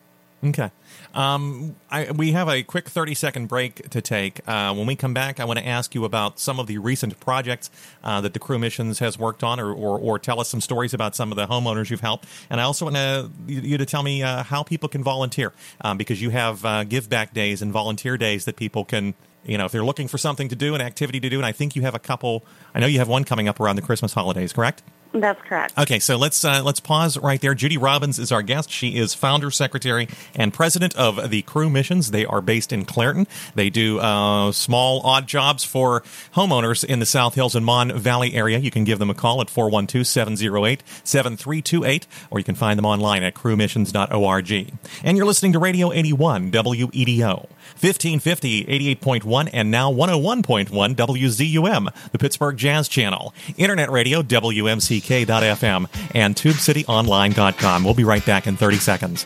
Okay. 0.43 0.71
Um, 1.13 1.75
I, 1.89 2.11
we 2.11 2.33
have 2.33 2.49
a 2.49 2.63
quick 2.63 2.89
30 2.89 3.13
second 3.13 3.47
break 3.47 3.89
to 3.89 4.01
take. 4.01 4.41
Uh, 4.47 4.73
when 4.73 4.85
we 4.85 4.95
come 4.95 5.13
back, 5.13 5.39
I 5.39 5.45
want 5.45 5.59
to 5.59 5.65
ask 5.65 5.95
you 5.95 6.03
about 6.03 6.37
some 6.37 6.59
of 6.59 6.67
the 6.67 6.79
recent 6.79 7.17
projects 7.19 7.69
uh, 8.03 8.19
that 8.21 8.33
the 8.33 8.39
Crew 8.39 8.59
Missions 8.59 8.99
has 8.99 9.17
worked 9.17 9.43
on, 9.43 9.59
or, 9.59 9.71
or, 9.71 9.97
or, 9.97 10.19
tell 10.19 10.41
us 10.41 10.49
some 10.49 10.59
stories 10.59 10.93
about 10.93 11.15
some 11.15 11.31
of 11.31 11.37
the 11.37 11.45
homeowners 11.45 11.89
you've 11.89 12.01
helped. 12.01 12.25
And 12.49 12.59
I 12.59 12.65
also 12.65 12.89
want 12.89 13.31
you 13.47 13.77
to 13.77 13.85
tell 13.85 14.03
me 14.03 14.21
uh, 14.21 14.43
how 14.43 14.63
people 14.63 14.89
can 14.89 15.03
volunteer, 15.03 15.53
um, 15.81 15.97
because 15.97 16.21
you 16.21 16.29
have 16.31 16.65
uh, 16.65 16.83
give 16.83 17.09
back 17.09 17.33
days 17.33 17.61
and 17.61 17.71
volunteer 17.71 18.17
days 18.17 18.45
that 18.45 18.57
people 18.57 18.83
can 18.83 19.13
you 19.45 19.57
know, 19.57 19.65
if 19.65 19.73
they're 19.73 19.83
looking 19.83 20.07
for 20.07 20.17
something 20.17 20.47
to 20.47 20.55
do, 20.55 20.73
an 20.73 20.79
activity 20.79 21.19
to 21.19 21.29
do, 21.29 21.35
and 21.37 21.45
I 21.45 21.51
think 21.51 21.75
you 21.75 21.81
have 21.81 21.95
a 21.95 21.99
couple. 21.99 22.45
I 22.73 22.79
know 22.79 22.87
you 22.87 22.99
have 22.99 23.09
one 23.09 23.25
coming 23.25 23.49
up 23.49 23.59
around 23.59 23.75
the 23.75 23.81
Christmas 23.81 24.13
holidays, 24.13 24.53
correct? 24.53 24.83
That's 25.13 25.41
correct. 25.43 25.77
Okay, 25.77 25.99
so 25.99 26.17
let's 26.17 26.43
uh, 26.43 26.63
let's 26.63 26.79
pause 26.79 27.19
right 27.19 27.39
there. 27.39 27.53
Judy 27.53 27.77
Robbins 27.77 28.17
is 28.17 28.31
our 28.31 28.41
guest. 28.41 28.71
She 28.71 28.95
is 28.95 29.13
founder, 29.13 29.51
secretary, 29.51 30.07
and 30.35 30.51
president 30.51 30.95
of 30.95 31.29
the 31.29 31.43
Crew 31.43 31.69
Missions. 31.69 32.09
They 32.09 32.25
are 32.25 32.41
based 32.41 32.73
in 32.73 32.83
Clairton. 32.83 33.27
They 33.53 33.69
do 33.69 33.99
uh, 33.99 34.51
small 34.51 35.01
odd 35.01 35.27
jobs 35.27 35.63
for 35.63 36.01
homeowners 36.33 36.83
in 36.83 36.97
the 36.97 37.05
South 37.05 37.35
Hills 37.35 37.55
and 37.55 37.63
Mon 37.63 37.95
Valley 37.97 38.33
area. 38.33 38.57
You 38.57 38.71
can 38.71 38.85
give 38.85 38.97
them 38.97 39.11
a 39.11 39.13
call 39.13 39.39
at 39.41 39.47
412-708-7328, 39.47 42.05
or 42.31 42.39
you 42.39 42.43
can 42.43 42.55
find 42.55 42.79
them 42.79 42.85
online 42.85 43.21
at 43.21 43.35
crumissions.org. 43.35 44.73
And 45.03 45.17
you're 45.17 45.27
listening 45.27 45.53
to 45.53 45.59
Radio 45.59 45.93
81 45.93 46.51
WEDO. 46.51 47.47
1550, 47.79 48.65
88.1, 48.65 49.49
and 49.53 49.71
now 49.71 49.91
101.1 49.91 50.95
WZUM, 50.95 52.11
the 52.11 52.17
Pittsburgh 52.17 52.57
Jazz 52.57 52.87
Channel. 52.87 53.33
Internet 53.57 53.91
radio, 53.91 54.21
WMCK.FM, 54.21 55.87
and 56.13 56.35
TubeCityOnline.com. 56.35 57.83
We'll 57.83 57.93
be 57.93 58.03
right 58.03 58.25
back 58.25 58.47
in 58.47 58.57
30 58.57 58.77
seconds. 58.77 59.25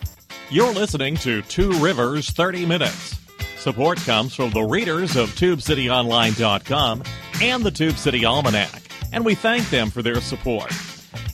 You're 0.49 0.73
listening 0.73 1.17
to 1.17 1.41
Two 1.43 1.71
Rivers 1.79 2.29
30 2.29 2.65
Minutes. 2.65 3.19
Support 3.57 3.97
comes 3.99 4.33
from 4.33 4.51
the 4.51 4.63
readers 4.63 5.15
of 5.15 5.29
TubeCityOnline.com 5.31 7.03
and 7.41 7.63
the 7.63 7.71
Tube 7.71 7.97
City 7.97 8.23
Almanac, 8.25 8.81
and 9.11 9.25
we 9.25 9.35
thank 9.35 9.69
them 9.69 9.89
for 9.89 10.01
their 10.01 10.21
support. 10.21 10.71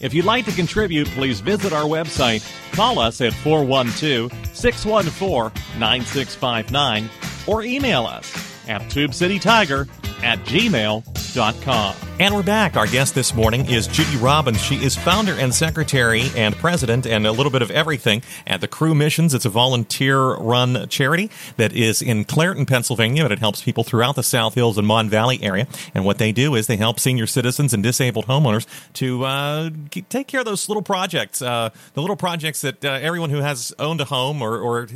If 0.03 0.13
you'd 0.13 0.25
like 0.25 0.43
to 0.45 0.51
contribute, 0.51 1.07
please 1.07 1.39
visit 1.39 1.72
our 1.72 1.86
website, 1.86 2.43
call 2.74 3.00
us 3.00 3.22
at 3.22 3.33
412 3.36 4.33
614 4.53 5.79
9659, 5.79 7.10
or 7.48 7.63
email 7.63 8.05
us 8.05 8.29
at 8.67 8.81
tubecitytiger 8.91 9.88
at 10.22 10.39
gmail.com. 10.39 11.95
And 12.20 12.36
we're 12.36 12.43
back. 12.43 12.77
Our 12.77 12.86
guest 12.86 13.15
this 13.15 13.34
morning 13.34 13.65
is 13.72 13.88
Judy 13.88 14.17
Robbins. 14.17 14.62
She 14.62 14.75
is 14.75 14.96
founder 14.96 15.34
and 15.34 15.53
secretary 15.53 16.29
and 16.36 16.55
president 16.55 17.08
and 17.08 17.25
a 17.25 17.32
little 17.32 17.51
bit 17.51 17.63
of 17.63 17.72
everything 17.72 18.22
at 18.46 18.62
the 18.62 18.67
Crew 18.67 18.93
Missions. 18.93 19.34
It's 19.34 19.46
a 19.46 19.50
volunteer 19.50 20.36
run 20.36 20.88
charity 20.89 21.32
that 21.58 21.74
is 21.74 22.03
in 22.03 22.24
Clairton, 22.24 22.67
Pennsylvania, 22.67 23.24
but 23.24 23.32
it 23.32 23.39
helps 23.39 23.63
people 23.63 23.84
throughout 23.84 24.15
the 24.15 24.22
South 24.22 24.53
Hills 24.53 24.77
and 24.77 24.86
Mon 24.86 25.10
Valley 25.10 25.41
area. 25.41 25.67
And 25.96 26.05
what 26.05 26.20
they 26.20 26.32
do 26.32 26.53
is 26.53 26.67
they 26.67 26.77
help 26.77 27.00
senior 27.00 27.25
citizens 27.25 27.74
and 27.74 27.82
disabled 27.82 28.27
homeowners 28.27 28.67
to 28.93 29.25
uh, 29.25 29.70
take 30.10 30.27
care 30.27 30.41
of 30.41 30.46
those 30.46 30.70
little 30.70 30.84
projects, 30.84 31.41
uh, 31.41 31.72
the 31.96 32.01
little 32.01 32.15
projects 32.15 32.62
that 32.62 32.86
uh, 32.86 32.91
everyone 33.01 33.32
who 33.32 33.39
has 33.39 33.74
owned 33.79 34.01
a 34.01 34.05
home 34.05 34.39
or, 34.39 34.60
or 34.60 34.88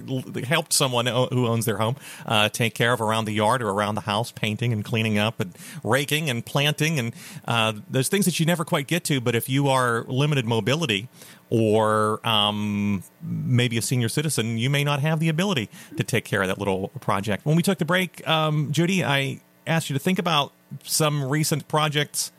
helped 0.45 0.71
someone 0.71 1.07
who 1.07 1.47
owns 1.47 1.65
their 1.65 1.77
home 1.77 1.95
uh, 2.27 2.47
take 2.47 2.75
care 2.75 2.93
of 2.93 3.01
around 3.01 3.25
the 3.25 3.33
yard 3.33 3.63
or 3.63 3.69
around 3.69 3.95
the 3.95 4.01
house, 4.01 4.31
painting 4.31 4.71
and 4.71 4.85
cleaning 4.85 5.17
up 5.17 5.39
and 5.39 5.57
raking 5.83 6.29
and 6.29 6.45
planting 6.45 6.99
and 6.99 7.07
uh, 7.45 7.73
there's 7.89 8.09
things 8.09 8.25
that 8.25 8.39
you 8.39 8.45
never 8.45 8.65
quite 8.65 8.87
get 8.87 9.03
to. 9.05 9.21
But 9.21 9.35
if 9.35 9.49
you 9.49 9.67
are 9.67 10.03
limited 10.07 10.45
mobility 10.45 11.07
or 11.49 12.25
um, 12.27 13.03
maybe 13.21 13.77
a 13.77 13.81
senior 13.81 14.09
citizen, 14.09 14.57
you 14.57 14.69
may 14.69 14.83
not 14.83 14.99
have 14.99 15.19
the 15.19 15.29
ability 15.29 15.69
to 15.95 16.03
take 16.03 16.25
care 16.25 16.41
of 16.41 16.47
that 16.47 16.57
little 16.57 16.89
project. 16.99 17.45
When 17.45 17.55
we 17.55 17.63
took 17.63 17.77
the 17.77 17.85
break, 17.85 18.27
um, 18.27 18.71
Judy, 18.71 19.03
I 19.03 19.41
asked 19.65 19.89
you 19.89 19.93
to 19.93 19.99
think 19.99 20.19
about 20.19 20.51
some 20.83 21.23
recent 21.23 21.67
projects 21.67 22.31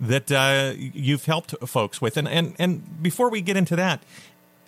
that 0.00 0.32
uh, 0.32 0.72
you've 0.76 1.24
helped 1.26 1.54
folks 1.66 2.00
with, 2.00 2.16
and 2.16 2.28
and 2.28 2.54
and 2.58 3.02
before 3.02 3.30
we 3.30 3.40
get 3.40 3.56
into 3.56 3.76
that. 3.76 4.02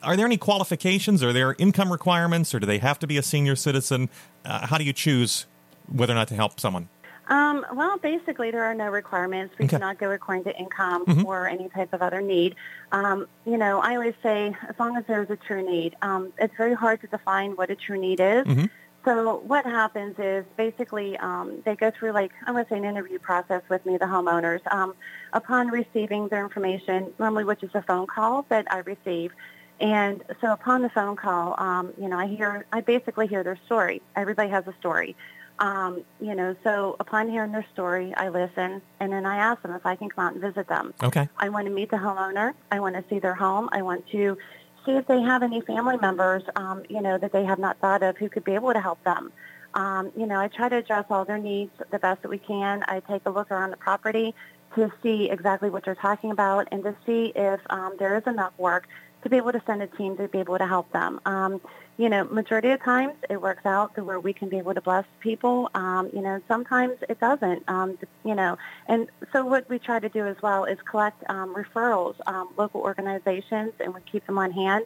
Are 0.02 0.16
there 0.16 0.26
any 0.26 0.36
qualifications? 0.36 1.22
Are 1.22 1.32
there 1.32 1.56
income 1.58 1.90
requirements, 1.90 2.54
or 2.54 2.60
do 2.60 2.66
they 2.66 2.76
have 2.76 2.98
to 2.98 3.06
be 3.06 3.16
a 3.16 3.22
senior 3.22 3.56
citizen? 3.56 4.10
Uh, 4.44 4.66
how 4.66 4.76
do 4.76 4.84
you 4.84 4.92
choose 4.92 5.46
whether 5.88 6.12
or 6.12 6.16
not 6.16 6.28
to 6.28 6.34
help 6.34 6.60
someone? 6.60 6.90
Um, 7.28 7.64
well, 7.74 7.98
basically, 7.98 8.50
there 8.50 8.64
are 8.64 8.74
no 8.74 8.88
requirements. 8.88 9.54
We 9.58 9.64
okay. 9.64 9.76
cannot 9.76 9.98
go 9.98 10.10
according 10.12 10.44
to 10.44 10.58
income 10.58 11.06
mm-hmm. 11.06 11.26
or 11.26 11.48
any 11.48 11.68
type 11.68 11.92
of 11.92 12.02
other 12.02 12.20
need. 12.20 12.54
Um, 12.92 13.26
you 13.46 13.56
know, 13.56 13.80
I 13.80 13.94
always 13.94 14.14
say, 14.22 14.54
as 14.68 14.74
long 14.78 14.96
as 14.96 15.04
there's 15.06 15.30
a 15.30 15.36
true 15.36 15.62
need, 15.68 15.96
um, 16.02 16.32
it's 16.38 16.54
very 16.56 16.74
hard 16.74 17.00
to 17.00 17.06
define 17.06 17.52
what 17.52 17.70
a 17.70 17.76
true 17.76 17.98
need 17.98 18.20
is. 18.20 18.44
Mm-hmm. 18.46 18.66
So 19.04 19.42
what 19.46 19.66
happens 19.66 20.16
is 20.18 20.46
basically 20.56 21.18
um, 21.18 21.60
they 21.66 21.76
go 21.76 21.90
through 21.90 22.12
like 22.12 22.32
I 22.46 22.52
would 22.52 22.68
say 22.70 22.78
an 22.78 22.84
interview 22.84 23.18
process 23.18 23.62
with 23.68 23.84
me, 23.84 23.98
the 23.98 24.06
homeowners. 24.06 24.60
Um, 24.72 24.94
upon 25.34 25.68
receiving 25.68 26.28
their 26.28 26.42
information, 26.42 27.12
normally 27.18 27.44
which 27.44 27.62
is 27.62 27.70
a 27.74 27.82
phone 27.82 28.06
call 28.06 28.46
that 28.48 28.66
I 28.72 28.78
receive, 28.78 29.32
and 29.78 30.22
so 30.40 30.52
upon 30.52 30.82
the 30.82 30.88
phone 30.88 31.16
call, 31.16 31.54
um, 31.58 31.92
you 32.00 32.08
know, 32.08 32.18
I 32.18 32.26
hear 32.28 32.64
I 32.72 32.80
basically 32.80 33.26
hear 33.26 33.42
their 33.42 33.58
story. 33.66 34.00
Everybody 34.16 34.48
has 34.50 34.66
a 34.66 34.74
story. 34.80 35.16
Um, 35.58 36.02
you 36.20 36.34
know, 36.34 36.56
so 36.64 36.96
upon 36.98 37.30
hearing 37.30 37.52
their 37.52 37.66
story, 37.72 38.12
I 38.16 38.28
listen, 38.28 38.82
and 38.98 39.12
then 39.12 39.24
I 39.24 39.36
ask 39.36 39.62
them 39.62 39.72
if 39.72 39.86
I 39.86 39.94
can 39.94 40.08
come 40.10 40.26
out 40.26 40.32
and 40.32 40.42
visit 40.42 40.66
them. 40.68 40.92
Okay. 41.02 41.28
I 41.38 41.48
want 41.48 41.66
to 41.66 41.72
meet 41.72 41.90
the 41.90 41.96
homeowner. 41.96 42.54
I 42.72 42.80
want 42.80 42.96
to 42.96 43.04
see 43.08 43.20
their 43.20 43.34
home. 43.34 43.68
I 43.70 43.82
want 43.82 44.06
to 44.08 44.36
see 44.84 44.92
if 44.92 45.06
they 45.06 45.20
have 45.20 45.42
any 45.42 45.60
family 45.60 45.96
members, 45.96 46.42
um, 46.56 46.82
you 46.88 47.00
know, 47.00 47.18
that 47.18 47.32
they 47.32 47.44
have 47.44 47.58
not 47.58 47.78
thought 47.78 48.02
of 48.02 48.16
who 48.16 48.28
could 48.28 48.44
be 48.44 48.54
able 48.54 48.72
to 48.72 48.80
help 48.80 49.02
them. 49.04 49.32
Um, 49.74 50.12
you 50.16 50.26
know, 50.26 50.38
I 50.38 50.48
try 50.48 50.68
to 50.68 50.76
address 50.76 51.06
all 51.10 51.24
their 51.24 51.38
needs 51.38 51.72
the 51.90 51.98
best 51.98 52.22
that 52.22 52.28
we 52.28 52.38
can. 52.38 52.84
I 52.86 53.00
take 53.00 53.22
a 53.26 53.30
look 53.30 53.50
around 53.50 53.70
the 53.70 53.76
property 53.76 54.34
to 54.74 54.92
see 55.02 55.30
exactly 55.30 55.70
what 55.70 55.84
they're 55.84 55.94
talking 55.94 56.30
about 56.30 56.68
and 56.72 56.82
to 56.84 56.96
see 57.06 57.32
if 57.34 57.60
um, 57.70 57.94
there 57.98 58.16
is 58.16 58.24
enough 58.26 58.52
work 58.58 58.86
to 59.24 59.30
be 59.30 59.36
able 59.36 59.52
to 59.52 59.62
send 59.66 59.82
a 59.82 59.86
team 59.88 60.16
to 60.18 60.28
be 60.28 60.38
able 60.38 60.58
to 60.58 60.66
help 60.66 60.90
them. 60.92 61.20
Um, 61.26 61.60
you 61.96 62.08
know, 62.08 62.24
majority 62.24 62.70
of 62.70 62.82
times 62.82 63.14
it 63.28 63.40
works 63.40 63.64
out 63.66 63.94
to 63.96 64.04
where 64.04 64.20
we 64.20 64.32
can 64.32 64.48
be 64.48 64.58
able 64.58 64.74
to 64.74 64.80
bless 64.80 65.04
people. 65.20 65.70
Um, 65.74 66.10
you 66.12 66.20
know, 66.20 66.40
sometimes 66.46 66.98
it 67.08 67.18
doesn't. 67.20 67.68
Um, 67.68 67.98
you 68.24 68.34
know, 68.34 68.58
and 68.86 69.08
so 69.32 69.44
what 69.44 69.68
we 69.68 69.78
try 69.78 69.98
to 69.98 70.08
do 70.08 70.26
as 70.26 70.36
well 70.42 70.64
is 70.64 70.78
collect 70.88 71.22
um, 71.28 71.54
referrals, 71.54 72.14
um, 72.26 72.50
local 72.56 72.80
organizations, 72.80 73.72
and 73.80 73.94
we 73.94 74.00
keep 74.00 74.26
them 74.26 74.38
on 74.38 74.52
hand. 74.52 74.84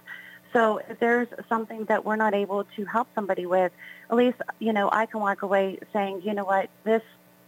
So 0.53 0.81
if 0.89 0.99
there's 0.99 1.29
something 1.49 1.85
that 1.87 2.05
we're 2.05 2.17
not 2.17 2.35
able 2.35 2.65
to 2.77 2.85
help 2.85 3.09
somebody 3.15 3.45
with, 3.45 3.73
at 4.11 4.17
least 4.17 4.39
you 4.59 4.73
know 4.73 4.89
I 4.91 5.07
can 5.07 5.21
walk 5.21 5.43
away 5.43 5.79
saying, 5.93 6.23
you 6.25 6.35
know 6.35 6.45
what, 6.45 6.71
this 6.85 7.03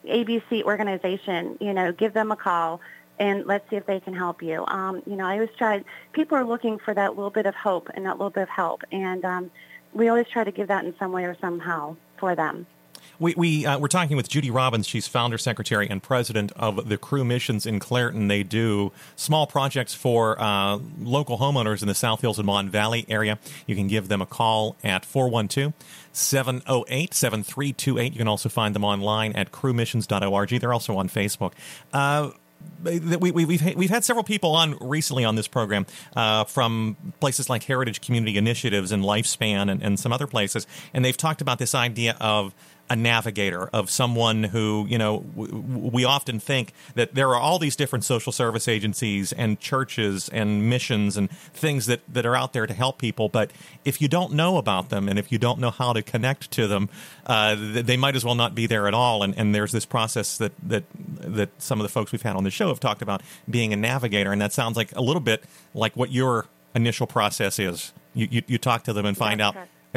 ABC 0.06 0.62
organization, 0.62 1.58
you 1.60 1.72
know, 1.72 1.92
give 1.92 2.14
them 2.14 2.32
a 2.32 2.36
call 2.36 2.80
and 3.20 3.46
let's 3.46 3.68
see 3.70 3.76
if 3.76 3.86
they 3.86 4.00
can 4.00 4.14
help 4.14 4.42
you. 4.42 4.64
Um, 4.66 5.02
you 5.06 5.14
know, 5.14 5.26
I 5.26 5.34
always 5.34 5.50
try. 5.56 5.84
People 6.12 6.36
are 6.38 6.44
looking 6.44 6.78
for 6.78 6.92
that 6.94 7.14
little 7.14 7.30
bit 7.30 7.46
of 7.46 7.54
hope 7.54 7.88
and 7.94 8.06
that 8.06 8.12
little 8.12 8.30
bit 8.30 8.44
of 8.44 8.48
help, 8.48 8.82
and 8.90 9.24
um, 9.24 9.50
we 9.92 10.08
always 10.08 10.26
try 10.26 10.42
to 10.42 10.50
give 10.50 10.68
that 10.68 10.84
in 10.84 10.96
some 10.98 11.12
way 11.12 11.24
or 11.24 11.36
somehow 11.40 11.96
for 12.18 12.34
them. 12.34 12.66
We, 13.18 13.34
we, 13.36 13.66
uh, 13.66 13.78
we're 13.78 13.88
talking 13.88 14.16
with 14.16 14.30
Judy 14.30 14.50
Robbins. 14.50 14.86
She's 14.86 15.06
founder, 15.06 15.36
secretary, 15.36 15.86
and 15.90 16.02
president 16.02 16.52
of 16.56 16.88
the 16.88 16.96
Crew 16.96 17.22
Missions 17.22 17.66
in 17.66 17.78
Clairton. 17.78 18.28
They 18.28 18.42
do 18.42 18.92
small 19.14 19.46
projects 19.46 19.92
for 19.92 20.40
uh, 20.40 20.78
local 20.98 21.36
homeowners 21.36 21.82
in 21.82 21.88
the 21.88 21.94
South 21.94 22.22
Hills 22.22 22.38
and 22.38 22.46
Mon 22.46 22.70
Valley 22.70 23.04
area. 23.08 23.38
You 23.66 23.76
can 23.76 23.88
give 23.88 24.08
them 24.08 24.22
a 24.22 24.26
call 24.26 24.76
at 24.82 25.04
412 25.04 25.74
708 26.12 27.12
7328. 27.12 28.12
You 28.12 28.18
can 28.18 28.28
also 28.28 28.48
find 28.48 28.74
them 28.74 28.84
online 28.84 29.34
at 29.34 29.52
crumissions.org. 29.52 30.48
They're 30.48 30.72
also 30.72 30.96
on 30.96 31.10
Facebook. 31.10 31.52
Uh, 31.92 32.30
we, 32.82 33.30
we, 33.30 33.44
we've 33.44 33.76
we've 33.76 33.90
had 33.90 34.04
several 34.04 34.24
people 34.24 34.54
on 34.54 34.76
recently 34.80 35.24
on 35.24 35.36
this 35.36 35.48
program 35.48 35.86
uh, 36.16 36.44
from 36.44 36.96
places 37.20 37.50
like 37.50 37.64
Heritage 37.64 38.00
Community 38.00 38.36
Initiatives 38.36 38.92
and 38.92 39.02
Lifespan 39.02 39.70
and, 39.70 39.82
and 39.82 39.98
some 39.98 40.12
other 40.12 40.26
places, 40.26 40.66
and 40.94 41.04
they've 41.04 41.16
talked 41.16 41.40
about 41.40 41.58
this 41.58 41.74
idea 41.74 42.16
of 42.20 42.54
a 42.90 42.96
navigator 42.96 43.68
of 43.72 43.88
someone 43.88 44.42
who 44.44 44.84
you 44.88 44.98
know 44.98 45.24
we 45.34 46.04
often 46.04 46.40
think 46.40 46.72
that 46.96 47.14
there 47.14 47.28
are 47.28 47.40
all 47.40 47.58
these 47.58 47.76
different 47.76 48.04
social 48.04 48.32
service 48.32 48.66
agencies 48.66 49.32
and 49.32 49.60
churches 49.60 50.28
and 50.28 50.68
missions 50.68 51.16
and 51.16 51.30
things 51.30 51.86
that 51.86 52.00
that 52.12 52.26
are 52.26 52.36
out 52.36 52.52
there 52.52 52.66
to 52.66 52.74
help 52.74 52.98
people. 52.98 53.28
But 53.28 53.52
if 53.84 54.02
you 54.02 54.08
don't 54.08 54.32
know 54.32 54.58
about 54.58 54.90
them 54.90 55.08
and 55.08 55.18
if 55.18 55.30
you 55.30 55.38
don't 55.38 55.60
know 55.60 55.70
how 55.70 55.92
to 55.92 56.02
connect 56.02 56.50
to 56.52 56.66
them 56.66 56.90
uh, 57.26 57.54
they 57.56 57.96
might 57.96 58.16
as 58.16 58.24
well 58.24 58.34
not 58.34 58.56
be 58.56 58.66
there 58.66 58.88
at 58.88 58.94
all. 58.94 59.22
And, 59.22 59.38
and 59.38 59.54
there's 59.54 59.70
this 59.70 59.86
process 59.86 60.38
that 60.38 60.52
that 60.64 60.82
that 60.94 61.50
some 61.58 61.78
of 61.78 61.84
the 61.84 61.88
folks 61.88 62.10
we've 62.10 62.22
had 62.22 62.34
on 62.34 62.42
the 62.42 62.50
show 62.50 62.68
have 62.68 62.80
talked 62.80 63.02
about 63.02 63.22
being 63.48 63.72
a 63.72 63.76
navigator. 63.76 64.32
And 64.32 64.42
that 64.42 64.52
sounds 64.52 64.76
like 64.76 64.94
a 64.96 65.00
little 65.00 65.20
bit 65.20 65.44
like 65.72 65.96
what 65.96 66.10
your 66.10 66.46
initial 66.74 67.06
process 67.06 67.60
is. 67.60 67.92
You 68.14 68.26
you, 68.30 68.42
you 68.48 68.58
talk 68.58 68.82
to 68.84 68.92
them 68.92 69.06
and 69.06 69.16
find 69.16 69.40
out 69.40 69.56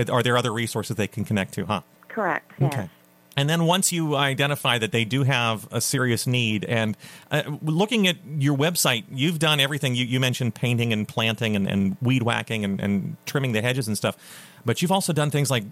are 0.10 0.22
there 0.22 0.38
other 0.38 0.54
resources 0.54 0.96
they 0.96 1.08
can 1.08 1.26
connect 1.26 1.54
to 1.54 1.66
huh 1.66 1.82
Correct. 2.14 2.52
Yes. 2.60 2.74
Okay. 2.74 2.90
And 3.36 3.50
then 3.50 3.66
once 3.66 3.92
you 3.92 4.16
identify 4.16 4.78
that 4.78 4.92
they 4.92 5.06
do 5.06 5.24
have 5.24 5.68
a 5.72 5.82
serious 5.82 6.28
need, 6.28 6.66
and 6.66 6.96
uh, 7.32 7.42
looking 7.64 8.08
at 8.08 8.18
your 8.38 8.56
website, 8.56 9.06
you've 9.12 9.40
done 9.40 9.60
everything. 9.60 9.96
You, 9.96 10.06
you 10.06 10.20
mentioned 10.20 10.54
painting 10.54 10.94
and 10.94 11.08
planting 11.08 11.56
and, 11.56 11.68
and 11.68 11.98
weed 12.00 12.22
whacking 12.22 12.64
and, 12.64 12.80
and, 12.80 13.18
trimming 13.26 13.54
the 13.54 13.62
hedges 13.62 13.88
and 13.88 13.98
stuff. 13.98 14.18
But 14.66 14.82
you've 14.82 14.92
also 14.92 15.14
done 15.14 15.32
things 15.32 15.50
like 15.50 15.64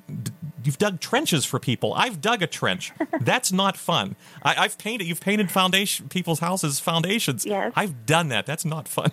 you've 0.64 0.80
dug 0.80 1.00
trenches 1.00 1.46
for 1.46 1.60
people. 1.60 1.94
I've 1.94 2.20
dug 2.20 2.42
a 2.42 2.48
trench. 2.48 2.92
That's 3.22 3.52
not 3.52 3.78
fun. 3.78 4.16
I, 4.42 4.54
have 4.64 4.80
painted. 4.80 5.06
You've 5.06 5.22
painted 5.22 5.52
foundation 5.52 6.10
people's 6.10 6.40
houses 6.40 6.80
foundations. 6.80 7.46
Yes. 7.46 7.74
I've 7.76 8.08
done 8.08 8.30
that. 8.30 8.48
That's 8.48 8.66
not 8.66 8.88
fun. 8.88 9.12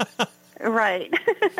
right. 0.60 1.12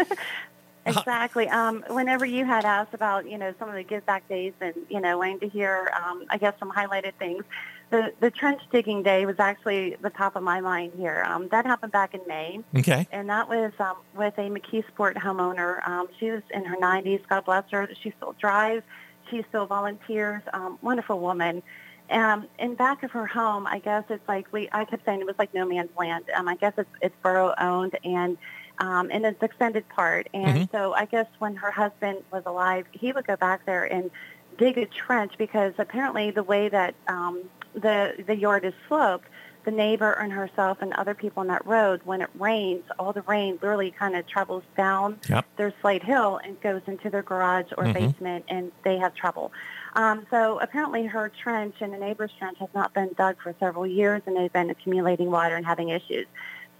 Exactly. 0.96 1.48
Um, 1.48 1.84
whenever 1.88 2.24
you 2.24 2.44
had 2.44 2.64
asked 2.64 2.94
about, 2.94 3.28
you 3.28 3.38
know, 3.38 3.54
some 3.58 3.68
of 3.68 3.74
the 3.74 3.82
give 3.82 4.04
back 4.06 4.28
days 4.28 4.52
and, 4.60 4.74
you 4.88 5.00
know, 5.00 5.18
wanting 5.18 5.40
to 5.40 5.48
hear, 5.48 5.90
um, 6.02 6.24
I 6.30 6.38
guess, 6.38 6.54
some 6.58 6.70
highlighted 6.70 7.14
things, 7.18 7.44
the, 7.90 8.12
the 8.20 8.30
trench 8.30 8.60
digging 8.70 9.02
day 9.02 9.24
was 9.24 9.36
actually 9.38 9.96
the 10.00 10.10
top 10.10 10.36
of 10.36 10.42
my 10.42 10.60
mind 10.60 10.92
here. 10.96 11.24
Um, 11.26 11.48
that 11.48 11.64
happened 11.64 11.92
back 11.92 12.14
in 12.14 12.20
May. 12.26 12.60
Okay. 12.76 13.06
And 13.10 13.28
that 13.30 13.48
was 13.48 13.72
um, 13.78 13.96
with 14.14 14.36
a 14.38 14.50
McKeesport 14.50 15.14
homeowner. 15.14 15.86
Um, 15.88 16.08
she 16.18 16.30
was 16.30 16.42
in 16.50 16.64
her 16.64 16.76
90s. 16.76 17.26
God 17.28 17.44
bless 17.44 17.64
her. 17.70 17.88
She 18.02 18.12
still 18.16 18.34
drives. 18.38 18.82
She 19.30 19.44
still 19.48 19.66
volunteers. 19.66 20.42
Um, 20.52 20.78
wonderful 20.82 21.18
woman. 21.18 21.62
Um, 22.10 22.46
in 22.58 22.74
back 22.74 23.02
of 23.02 23.10
her 23.10 23.26
home, 23.26 23.66
I 23.66 23.80
guess 23.80 24.04
it's 24.08 24.26
like 24.26 24.50
we. 24.50 24.68
I 24.72 24.84
kept 24.86 25.04
saying 25.04 25.20
it 25.20 25.26
was 25.26 25.36
like 25.38 25.52
no 25.52 25.66
man's 25.66 25.90
land. 25.96 26.24
Um, 26.34 26.48
I 26.48 26.56
guess 26.56 26.72
it's 26.78 26.88
it's 27.02 27.14
borough 27.22 27.54
owned, 27.58 27.98
and 28.02 28.38
um, 28.78 29.10
and 29.12 29.24
it's 29.24 29.42
extended 29.42 29.88
part. 29.88 30.28
And 30.32 30.58
mm-hmm. 30.58 30.76
so 30.76 30.92
I 30.92 31.04
guess 31.04 31.26
when 31.38 31.56
her 31.56 31.70
husband 31.70 32.22
was 32.32 32.42
alive, 32.46 32.86
he 32.92 33.12
would 33.12 33.26
go 33.26 33.36
back 33.36 33.66
there 33.66 33.84
and 33.84 34.10
dig 34.56 34.78
a 34.78 34.86
trench 34.86 35.32
because 35.38 35.72
apparently 35.78 36.30
the 36.30 36.42
way 36.42 36.68
that 36.68 36.94
um, 37.06 37.44
the 37.74 38.14
the 38.26 38.36
yard 38.36 38.64
is 38.64 38.74
sloped, 38.88 39.28
the 39.64 39.70
neighbor 39.70 40.12
and 40.12 40.32
herself 40.32 40.78
and 40.80 40.92
other 40.94 41.14
people 41.14 41.40
on 41.40 41.48
that 41.48 41.64
road, 41.66 42.00
when 42.04 42.22
it 42.22 42.30
rains, 42.38 42.84
all 42.98 43.12
the 43.12 43.22
rain 43.22 43.58
literally 43.60 43.90
kind 43.90 44.16
of 44.16 44.26
travels 44.26 44.64
down 44.76 45.18
yep. 45.28 45.44
their 45.56 45.72
slate 45.80 46.02
hill 46.02 46.40
and 46.42 46.60
goes 46.60 46.82
into 46.86 47.10
their 47.10 47.22
garage 47.22 47.66
or 47.76 47.84
mm-hmm. 47.84 48.06
basement, 48.06 48.44
and 48.48 48.72
they 48.84 48.98
have 48.98 49.14
trouble. 49.14 49.52
Um, 49.94 50.26
so 50.30 50.58
apparently 50.60 51.06
her 51.06 51.30
trench 51.42 51.76
and 51.80 51.92
the 51.92 51.98
neighbor's 51.98 52.30
trench 52.38 52.58
has 52.58 52.68
not 52.74 52.94
been 52.94 53.10
dug 53.16 53.36
for 53.42 53.54
several 53.58 53.86
years, 53.86 54.22
and 54.26 54.36
they've 54.36 54.52
been 54.52 54.70
accumulating 54.70 55.30
water 55.30 55.56
and 55.56 55.66
having 55.66 55.88
issues. 55.88 56.26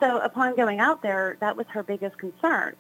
So 0.00 0.18
upon 0.18 0.56
going 0.56 0.80
out 0.80 1.02
there, 1.02 1.36
that 1.40 1.56
was 1.56 1.66
her 1.68 1.82
biggest 1.82 2.18
concern. 2.18 2.76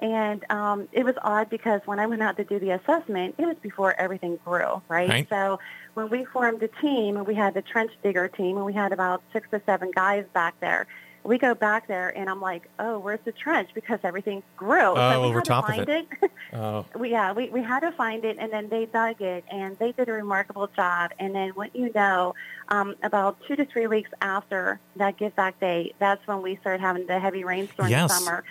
And 0.00 0.44
um, 0.50 0.88
it 0.92 1.04
was 1.04 1.14
odd 1.22 1.50
because 1.50 1.82
when 1.84 1.98
I 1.98 2.06
went 2.06 2.22
out 2.22 2.36
to 2.38 2.44
do 2.44 2.58
the 2.58 2.70
assessment, 2.70 3.34
it 3.38 3.44
was 3.44 3.56
before 3.60 3.94
everything 3.98 4.38
grew, 4.44 4.80
right? 4.88 5.08
Right. 5.08 5.28
So 5.28 5.60
when 5.94 6.08
we 6.08 6.24
formed 6.24 6.60
the 6.60 6.70
team, 6.80 7.22
we 7.24 7.34
had 7.34 7.52
the 7.52 7.62
trench 7.62 7.92
digger 8.02 8.28
team, 8.28 8.56
and 8.56 8.64
we 8.64 8.72
had 8.72 8.92
about 8.92 9.22
six 9.32 9.48
or 9.52 9.60
seven 9.66 9.90
guys 9.94 10.24
back 10.32 10.58
there. 10.60 10.86
We 11.22 11.36
go 11.38 11.54
back 11.54 11.86
there, 11.86 12.16
and 12.16 12.30
I'm 12.30 12.40
like, 12.40 12.68
"Oh, 12.78 12.98
where's 12.98 13.20
the 13.24 13.32
trench?" 13.32 13.70
Because 13.74 14.00
everything 14.02 14.42
grew. 14.56 14.80
Oh, 14.80 14.94
so 14.94 15.20
we 15.22 15.28
over 15.28 15.38
had 15.38 15.44
top 15.44 15.66
to 15.66 15.72
of 15.72 15.76
find 15.76 15.88
it. 15.88 16.06
it. 16.22 16.30
Oh. 16.52 16.84
we, 16.98 17.10
yeah, 17.12 17.32
we, 17.32 17.48
we 17.50 17.62
had 17.62 17.80
to 17.80 17.92
find 17.92 18.24
it, 18.24 18.36
and 18.40 18.52
then 18.52 18.68
they 18.68 18.86
dug 18.86 19.20
it, 19.22 19.44
and 19.50 19.78
they 19.78 19.92
did 19.92 20.08
a 20.08 20.12
remarkable 20.12 20.68
job. 20.74 21.12
And 21.20 21.32
then, 21.34 21.50
what 21.50 21.74
you 21.76 21.92
know, 21.94 22.34
um, 22.68 22.96
about 23.04 23.38
two 23.46 23.54
to 23.54 23.64
three 23.66 23.86
weeks 23.86 24.10
after 24.20 24.80
that 24.96 25.16
give 25.16 25.36
back 25.36 25.60
day, 25.60 25.94
that's 26.00 26.26
when 26.26 26.42
we 26.42 26.56
started 26.56 26.80
having 26.80 27.06
the 27.06 27.20
heavy 27.20 27.44
rainstorm 27.44 27.88
Yes. 27.88 28.12
summer. 28.12 28.42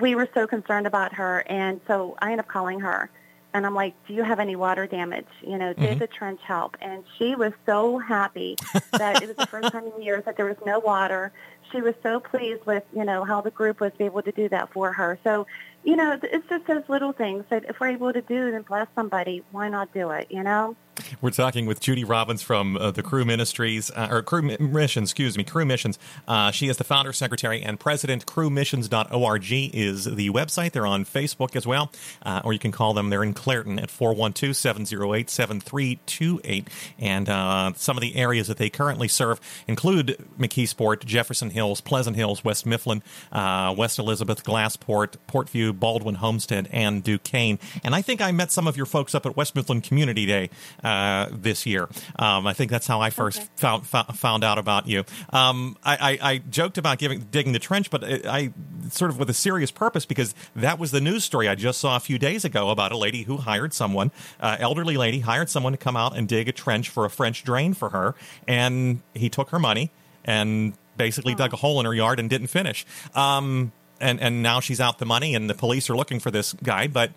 We 0.00 0.16
were 0.16 0.28
so 0.34 0.46
concerned 0.48 0.86
about 0.88 1.14
her, 1.14 1.44
and 1.46 1.80
so 1.86 2.16
I 2.20 2.32
ended 2.32 2.40
up 2.40 2.48
calling 2.48 2.80
her. 2.80 3.08
And 3.54 3.66
I'm 3.66 3.74
like, 3.74 3.94
do 4.06 4.14
you 4.14 4.22
have 4.22 4.40
any 4.40 4.56
water 4.56 4.86
damage? 4.86 5.26
You 5.42 5.58
know, 5.58 5.72
did 5.74 5.96
Mhm. 5.96 5.98
the 5.98 6.06
trench 6.06 6.40
help? 6.42 6.76
And 6.80 7.04
she 7.18 7.34
was 7.34 7.52
so 7.66 7.98
happy 7.98 8.56
that 8.98 9.22
it 9.22 9.28
was 9.28 9.36
the 9.36 9.44
first 9.46 9.70
time 9.70 9.86
in 9.86 10.02
years 10.02 10.24
that 10.24 10.36
there 10.36 10.46
was 10.46 10.56
no 10.64 10.78
water. 10.78 11.32
She 11.70 11.80
was 11.80 11.94
so 12.02 12.20
pleased 12.20 12.64
with, 12.66 12.84
you 12.94 13.04
know, 13.04 13.24
how 13.24 13.40
the 13.40 13.50
group 13.50 13.80
was 13.80 13.92
able 14.00 14.22
to 14.22 14.32
do 14.32 14.48
that 14.50 14.72
for 14.72 14.92
her. 14.92 15.18
So, 15.24 15.46
you 15.84 15.96
know, 15.96 16.18
it's 16.22 16.48
just 16.48 16.66
those 16.66 16.88
little 16.88 17.12
things 17.12 17.44
that 17.50 17.64
if 17.68 17.80
we're 17.80 17.88
able 17.88 18.12
to 18.12 18.22
do 18.22 18.54
and 18.54 18.64
bless 18.64 18.88
somebody, 18.94 19.42
why 19.50 19.68
not 19.68 19.92
do 19.92 20.10
it, 20.10 20.28
you 20.30 20.42
know? 20.42 20.76
We're 21.20 21.30
talking 21.30 21.66
with 21.66 21.80
Judy 21.80 22.04
Robbins 22.04 22.42
from 22.42 22.76
uh, 22.76 22.90
the 22.90 23.02
Crew 23.02 23.24
Ministries, 23.24 23.90
uh, 23.90 24.08
or 24.10 24.22
Crew 24.22 24.42
Mi- 24.42 24.56
Missions, 24.58 25.10
excuse 25.10 25.38
me, 25.38 25.44
Crew 25.44 25.64
Missions. 25.64 25.98
Uh, 26.28 26.50
she 26.50 26.68
is 26.68 26.76
the 26.76 26.84
founder, 26.84 27.12
secretary, 27.12 27.62
and 27.62 27.80
president. 27.80 28.26
CrewMissions.org 28.26 29.52
is 29.74 30.04
the 30.04 30.30
website. 30.30 30.72
They're 30.72 30.86
on 30.86 31.04
Facebook 31.04 31.56
as 31.56 31.66
well, 31.66 31.90
uh, 32.24 32.42
or 32.44 32.52
you 32.52 32.58
can 32.58 32.72
call 32.72 32.92
them. 32.92 33.10
They're 33.10 33.22
in 33.22 33.32
Clairton 33.32 33.78
at 33.78 33.90
412 33.90 34.54
708 34.54 35.30
7328. 35.30 36.68
And 36.98 37.28
uh, 37.28 37.72
some 37.76 37.96
of 37.96 38.02
the 38.02 38.16
areas 38.16 38.48
that 38.48 38.58
they 38.58 38.68
currently 38.68 39.08
serve 39.08 39.40
include 39.66 40.22
McKeesport, 40.38 41.04
Jefferson 41.04 41.50
Hills, 41.50 41.80
Pleasant 41.80 42.16
Hills, 42.16 42.44
West 42.44 42.66
Mifflin, 42.66 43.02
uh, 43.30 43.74
West 43.76 43.98
Elizabeth, 43.98 44.44
Glassport, 44.44 45.16
Portview, 45.26 45.78
Baldwin, 45.78 46.16
Homestead, 46.16 46.68
and 46.70 47.02
Duquesne. 47.02 47.58
And 47.82 47.94
I 47.94 48.02
think 48.02 48.20
I 48.20 48.30
met 48.32 48.52
some 48.52 48.66
of 48.66 48.76
your 48.76 48.86
folks 48.86 49.14
up 49.14 49.24
at 49.24 49.36
West 49.36 49.54
Mifflin 49.54 49.80
Community 49.80 50.26
Day 50.26 50.50
uh, 50.82 51.28
this 51.30 51.66
year. 51.66 51.88
Um, 52.18 52.46
I 52.46 52.52
think 52.52 52.70
that's 52.70 52.86
how 52.86 53.00
I 53.00 53.10
first 53.10 53.38
Okay. 53.38 53.48
found, 53.56 53.86
found 53.86 54.18
found 54.18 54.44
out 54.44 54.58
about 54.58 54.86
you. 54.88 55.04
Um, 55.30 55.76
I, 55.84 56.18
I, 56.22 56.32
I 56.32 56.38
joked 56.38 56.78
about 56.78 56.98
giving 56.98 57.20
digging 57.30 57.52
the 57.52 57.58
trench, 57.58 57.90
but 57.90 58.02
I, 58.04 58.20
I 58.24 58.52
sort 58.90 59.10
of 59.10 59.18
with 59.18 59.30
a 59.30 59.34
serious 59.34 59.70
purpose 59.70 60.04
because 60.06 60.34
that 60.56 60.78
was 60.78 60.90
the 60.90 61.00
news 61.00 61.24
story 61.24 61.48
I 61.48 61.54
just 61.54 61.80
saw 61.80 61.96
a 61.96 62.00
few 62.00 62.18
days 62.18 62.44
ago 62.44 62.70
about 62.70 62.92
a 62.92 62.96
lady 62.96 63.22
who 63.22 63.36
hired 63.38 63.72
someone, 63.72 64.10
uh, 64.40 64.56
elderly 64.58 64.96
lady, 64.96 65.20
hired 65.20 65.48
someone 65.48 65.72
to 65.72 65.78
come 65.78 65.96
out 65.96 66.16
and 66.16 66.28
dig 66.28 66.48
a 66.48 66.52
trench 66.52 66.88
for 66.88 67.04
a 67.04 67.10
French 67.10 67.44
drain 67.44 67.74
for 67.74 67.90
her, 67.90 68.14
and 68.48 69.00
he 69.14 69.28
took 69.30 69.50
her 69.50 69.58
money 69.58 69.90
and 70.24 70.74
basically 70.96 71.34
dug 71.34 71.52
a 71.52 71.56
hole 71.56 71.80
in 71.80 71.86
her 71.86 71.94
yard 71.94 72.20
and 72.20 72.28
didn't 72.28 72.48
finish. 72.48 72.84
Um, 73.14 73.72
and 74.00 74.20
and 74.20 74.42
now 74.42 74.58
she's 74.60 74.80
out 74.80 74.98
the 74.98 75.06
money, 75.06 75.34
and 75.34 75.48
the 75.48 75.54
police 75.54 75.88
are 75.88 75.96
looking 75.96 76.18
for 76.20 76.30
this 76.32 76.52
guy, 76.54 76.86
but 76.88 77.12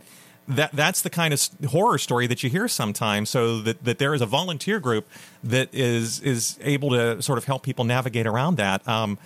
that 0.47 0.71
that's 0.73 1.01
the 1.01 1.09
kind 1.09 1.33
of 1.33 1.49
horror 1.69 1.97
story 1.97 2.27
that 2.27 2.43
you 2.43 2.49
hear 2.49 2.67
sometimes. 2.67 3.29
So 3.29 3.61
that, 3.61 3.83
that 3.83 3.97
there 3.97 4.13
is 4.13 4.21
a 4.21 4.25
volunteer 4.25 4.79
group 4.79 5.07
that 5.43 5.69
is 5.73 6.19
is 6.21 6.57
able 6.61 6.91
to 6.91 7.21
sort 7.21 7.37
of 7.37 7.45
help 7.45 7.63
people 7.63 7.85
navigate 7.85 8.27
around 8.27 8.57
that. 8.57 8.87
Um, 8.87 9.17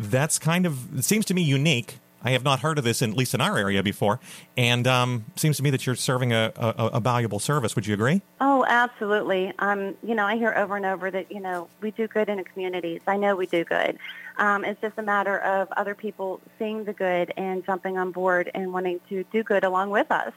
that's 0.00 0.38
kind 0.38 0.66
of 0.66 0.98
it 0.98 1.04
seems 1.04 1.24
to 1.26 1.34
me 1.34 1.42
unique. 1.42 1.98
I 2.24 2.30
have 2.30 2.44
not 2.44 2.60
heard 2.60 2.78
of 2.78 2.84
this, 2.84 3.02
in, 3.02 3.10
at 3.10 3.16
least 3.16 3.34
in 3.34 3.40
our 3.40 3.58
area 3.58 3.82
before, 3.82 4.20
and 4.56 4.86
um, 4.86 5.24
seems 5.34 5.56
to 5.56 5.62
me 5.64 5.70
that 5.70 5.84
you're 5.86 5.96
serving 5.96 6.32
a, 6.32 6.52
a, 6.54 6.86
a 6.86 7.00
valuable 7.00 7.40
service. 7.40 7.74
Would 7.74 7.86
you 7.86 7.94
agree? 7.94 8.22
Oh, 8.40 8.64
absolutely. 8.68 9.52
Um, 9.58 9.96
you 10.04 10.14
know, 10.14 10.24
I 10.24 10.36
hear 10.36 10.54
over 10.54 10.76
and 10.76 10.86
over 10.86 11.10
that, 11.10 11.32
you 11.32 11.40
know, 11.40 11.66
we 11.80 11.90
do 11.90 12.06
good 12.06 12.28
in 12.28 12.36
the 12.36 12.44
communities. 12.44 13.00
I 13.08 13.16
know 13.16 13.34
we 13.34 13.46
do 13.46 13.64
good. 13.64 13.98
Um, 14.38 14.64
it's 14.64 14.80
just 14.80 14.96
a 14.98 15.02
matter 15.02 15.36
of 15.36 15.70
other 15.72 15.96
people 15.96 16.40
seeing 16.60 16.84
the 16.84 16.92
good 16.92 17.32
and 17.36 17.66
jumping 17.66 17.98
on 17.98 18.12
board 18.12 18.52
and 18.54 18.72
wanting 18.72 19.00
to 19.08 19.24
do 19.32 19.42
good 19.42 19.64
along 19.64 19.90
with 19.90 20.12
us. 20.12 20.32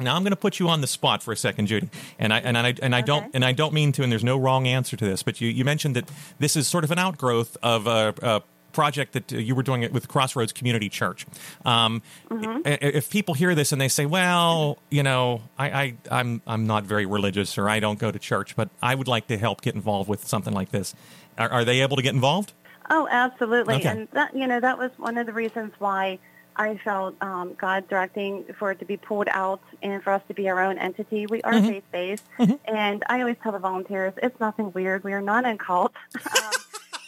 Now 0.00 0.16
I'm 0.16 0.22
going 0.22 0.30
to 0.32 0.36
put 0.36 0.58
you 0.58 0.68
on 0.68 0.80
the 0.80 0.86
spot 0.86 1.22
for 1.22 1.32
a 1.32 1.36
second, 1.36 1.66
Judy, 1.66 1.88
and 2.18 2.32
I 2.32 2.38
and 2.40 2.58
I 2.58 2.74
and 2.82 2.94
I 2.94 3.00
don't 3.00 3.24
Okay. 3.24 3.30
and 3.34 3.44
I 3.44 3.52
don't 3.52 3.72
mean 3.72 3.92
to, 3.92 4.02
and 4.02 4.10
there's 4.10 4.24
no 4.24 4.36
wrong 4.36 4.66
answer 4.66 4.96
to 4.96 5.04
this, 5.04 5.22
but 5.22 5.40
you, 5.40 5.48
you 5.48 5.64
mentioned 5.64 5.94
that 5.96 6.10
this 6.38 6.56
is 6.56 6.66
sort 6.66 6.82
of 6.84 6.90
an 6.90 6.98
outgrowth 6.98 7.56
of 7.62 7.86
a, 7.86 8.14
a 8.22 8.42
project 8.72 9.12
that 9.12 9.32
uh, 9.32 9.36
you 9.36 9.54
were 9.54 9.62
doing 9.62 9.84
it 9.84 9.92
with 9.92 10.08
Crossroads 10.08 10.52
Community 10.52 10.88
Church. 10.88 11.26
Um, 11.64 12.02
Mm-hmm. 12.28 12.62
If 12.66 13.08
people 13.10 13.34
hear 13.34 13.54
this 13.54 13.70
and 13.70 13.80
they 13.80 13.86
say, 13.88 14.04
"Well, 14.06 14.78
you 14.90 15.04
know, 15.04 15.42
I, 15.56 15.70
I 15.70 15.94
I'm 16.10 16.42
I'm 16.46 16.66
not 16.66 16.82
very 16.84 17.06
religious 17.06 17.56
or 17.56 17.68
I 17.68 17.78
don't 17.78 17.98
go 18.00 18.10
to 18.10 18.18
church, 18.18 18.56
but 18.56 18.70
I 18.82 18.94
would 18.96 19.06
like 19.06 19.28
to 19.28 19.38
help 19.38 19.60
get 19.62 19.74
involved 19.76 20.08
with 20.08 20.26
something 20.26 20.52
like 20.52 20.70
this," 20.72 20.94
are, 21.38 21.48
are 21.50 21.64
they 21.64 21.82
able 21.82 21.96
to 21.96 22.02
get 22.02 22.14
involved? 22.14 22.52
Oh, 22.90 23.06
absolutely. 23.10 23.76
Okay. 23.76 23.88
And 23.88 24.08
that, 24.12 24.36
you 24.36 24.46
know, 24.46 24.60
that 24.60 24.76
was 24.76 24.90
one 24.98 25.16
of 25.18 25.26
the 25.26 25.32
reasons 25.32 25.72
why 25.78 26.18
I 26.56 26.76
felt 26.78 27.16
um, 27.20 27.54
God 27.54 27.88
directing 27.88 28.44
for 28.58 28.70
it 28.70 28.78
to 28.78 28.84
be 28.84 28.96
pulled 28.96 29.28
out 29.30 29.60
and 29.82 30.02
for 30.02 30.12
us 30.12 30.22
to 30.28 30.34
be 30.34 30.48
our 30.48 30.60
own 30.60 30.78
entity. 30.78 31.26
We 31.26 31.42
are 31.42 31.52
Mm-hmm. 31.52 31.68
faith-based. 31.68 32.24
And 32.66 33.02
I 33.08 33.20
always 33.20 33.36
tell 33.42 33.52
the 33.52 33.58
volunteers, 33.58 34.12
it's 34.22 34.38
nothing 34.40 34.72
weird. 34.72 35.04
We 35.04 35.12
are 35.12 35.20
not 35.22 35.44
in 35.44 35.58
cult. 35.58 35.92
um, 36.14 36.50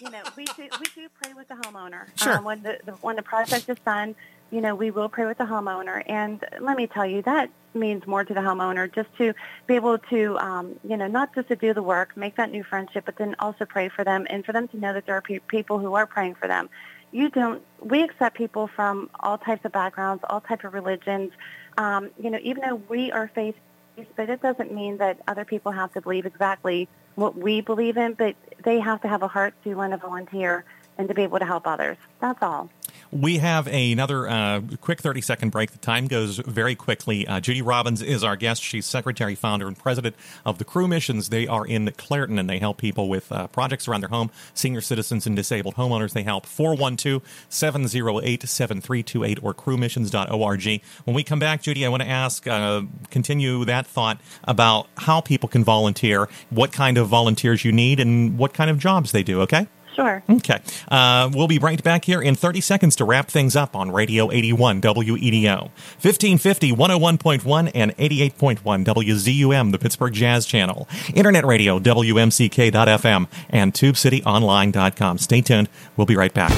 you 0.00 0.10
know, 0.10 0.22
we 0.36 0.44
do, 0.44 0.68
we 0.80 0.86
do 0.94 1.08
pray 1.22 1.32
with 1.34 1.48
the 1.48 1.54
homeowner. 1.54 2.06
Sure. 2.16 2.38
Um, 2.38 2.44
when, 2.44 2.62
the, 2.62 2.78
the, 2.84 2.92
when 2.92 3.16
the 3.16 3.22
project 3.22 3.68
is 3.68 3.78
done, 3.84 4.14
you 4.50 4.60
know, 4.60 4.74
we 4.74 4.90
will 4.90 5.08
pray 5.08 5.26
with 5.26 5.38
the 5.38 5.44
homeowner. 5.44 6.02
And 6.06 6.44
let 6.60 6.76
me 6.76 6.86
tell 6.86 7.06
you, 7.06 7.22
that 7.22 7.50
means 7.74 8.06
more 8.06 8.24
to 8.24 8.32
the 8.34 8.40
homeowner 8.40 8.92
just 8.92 9.08
to 9.18 9.34
be 9.66 9.74
able 9.74 9.98
to, 9.98 10.38
um, 10.38 10.76
you 10.88 10.96
know, 10.96 11.06
not 11.06 11.34
just 11.34 11.48
to 11.48 11.56
do 11.56 11.74
the 11.74 11.82
work, 11.82 12.16
make 12.16 12.36
that 12.36 12.50
new 12.50 12.62
friendship, 12.64 13.04
but 13.06 13.16
then 13.16 13.34
also 13.38 13.64
pray 13.64 13.88
for 13.88 14.04
them 14.04 14.26
and 14.30 14.44
for 14.44 14.52
them 14.52 14.68
to 14.68 14.76
know 14.76 14.92
that 14.92 15.06
there 15.06 15.16
are 15.16 15.20
pe- 15.22 15.40
people 15.40 15.78
who 15.78 15.94
are 15.94 16.06
praying 16.06 16.34
for 16.36 16.46
them. 16.46 16.68
You 17.16 17.30
don't, 17.30 17.62
we 17.80 18.02
accept 18.02 18.36
people 18.36 18.66
from 18.66 19.08
all 19.20 19.38
types 19.38 19.64
of 19.64 19.72
backgrounds, 19.72 20.22
all 20.28 20.42
types 20.42 20.66
of 20.66 20.74
religions. 20.74 21.32
Um, 21.78 22.10
you 22.22 22.28
know, 22.28 22.38
even 22.42 22.62
though 22.62 22.74
we 22.90 23.10
are 23.10 23.30
faith-based, 23.34 24.10
but 24.16 24.28
it 24.28 24.42
doesn't 24.42 24.70
mean 24.70 24.98
that 24.98 25.18
other 25.26 25.46
people 25.46 25.72
have 25.72 25.90
to 25.94 26.02
believe 26.02 26.26
exactly 26.26 26.88
what 27.14 27.34
we 27.34 27.62
believe 27.62 27.96
in, 27.96 28.12
but 28.12 28.36
they 28.62 28.80
have 28.80 29.00
to 29.00 29.08
have 29.08 29.22
a 29.22 29.28
heart 29.28 29.54
to 29.64 29.74
want 29.74 29.92
to 29.92 29.96
volunteer 29.96 30.66
and 30.98 31.08
to 31.08 31.14
be 31.14 31.22
able 31.22 31.38
to 31.38 31.44
help 31.44 31.66
others. 31.66 31.96
That's 32.20 32.42
all. 32.42 32.70
We 33.12 33.38
have 33.38 33.68
another 33.68 34.28
uh, 34.28 34.60
quick 34.80 35.00
30 35.00 35.20
second 35.20 35.50
break. 35.50 35.70
The 35.70 35.78
time 35.78 36.08
goes 36.08 36.38
very 36.38 36.74
quickly. 36.74 37.26
Uh, 37.26 37.40
Judy 37.40 37.62
Robbins 37.62 38.02
is 38.02 38.24
our 38.24 38.36
guest. 38.36 38.62
She's 38.62 38.84
secretary, 38.84 39.34
founder, 39.34 39.68
and 39.68 39.78
president 39.78 40.16
of 40.44 40.58
the 40.58 40.64
Crew 40.64 40.88
Missions. 40.88 41.28
They 41.28 41.46
are 41.46 41.64
in 41.64 41.90
Clairton 41.92 42.38
and 42.38 42.50
they 42.50 42.58
help 42.58 42.78
people 42.78 43.08
with 43.08 43.30
uh, 43.30 43.46
projects 43.48 43.86
around 43.86 44.00
their 44.00 44.10
home, 44.10 44.30
senior 44.54 44.80
citizens 44.80 45.26
and 45.26 45.36
disabled 45.36 45.76
homeowners. 45.76 46.12
They 46.12 46.24
help 46.24 46.46
412 46.46 47.22
708 47.48 48.48
7328 48.48 49.38
or 49.42 49.54
crewmissions.org. 49.54 50.82
When 51.04 51.14
we 51.14 51.22
come 51.22 51.38
back, 51.38 51.62
Judy, 51.62 51.86
I 51.86 51.88
want 51.88 52.02
to 52.02 52.08
ask, 52.08 52.46
uh, 52.46 52.82
continue 53.10 53.64
that 53.66 53.86
thought 53.86 54.20
about 54.44 54.88
how 54.96 55.20
people 55.20 55.48
can 55.48 55.62
volunteer, 55.62 56.28
what 56.50 56.72
kind 56.72 56.98
of 56.98 57.08
volunteers 57.08 57.64
you 57.64 57.72
need, 57.72 58.00
and 58.00 58.36
what 58.36 58.52
kind 58.52 58.70
of 58.70 58.78
jobs 58.78 59.12
they 59.12 59.22
do, 59.22 59.42
okay? 59.42 59.68
Sure. 59.96 60.22
Okay. 60.28 60.58
Uh, 60.88 61.30
we'll 61.32 61.48
be 61.48 61.58
right 61.58 61.82
back 61.82 62.04
here 62.04 62.20
in 62.20 62.34
30 62.34 62.60
seconds 62.60 62.96
to 62.96 63.04
wrap 63.06 63.28
things 63.28 63.56
up 63.56 63.74
on 63.74 63.90
Radio 63.90 64.30
81 64.30 64.82
WEDO. 64.82 65.70
1550, 66.02 66.72
101.1, 66.72 67.70
and 67.74 67.96
88.1 67.96 68.84
WZUM, 68.84 69.72
the 69.72 69.78
Pittsburgh 69.78 70.12
Jazz 70.12 70.44
Channel. 70.44 70.86
Internet 71.14 71.46
radio, 71.46 71.78
WMCK.FM, 71.78 73.26
and 73.48 73.72
TubeCityOnline.com. 73.72 75.16
Stay 75.16 75.40
tuned. 75.40 75.70
We'll 75.96 76.06
be 76.06 76.16
right 76.16 76.34
back. 76.34 76.52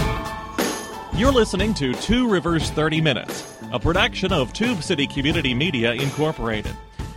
You're 1.14 1.32
listening 1.32 1.74
to 1.74 1.94
Two 1.94 2.28
Rivers 2.28 2.70
30 2.70 3.00
Minutes, 3.00 3.56
a 3.72 3.78
production 3.78 4.32
of 4.32 4.52
Tube 4.52 4.82
City 4.82 5.06
Community 5.06 5.54
Media 5.54 5.92
Incorporated. 5.92 6.74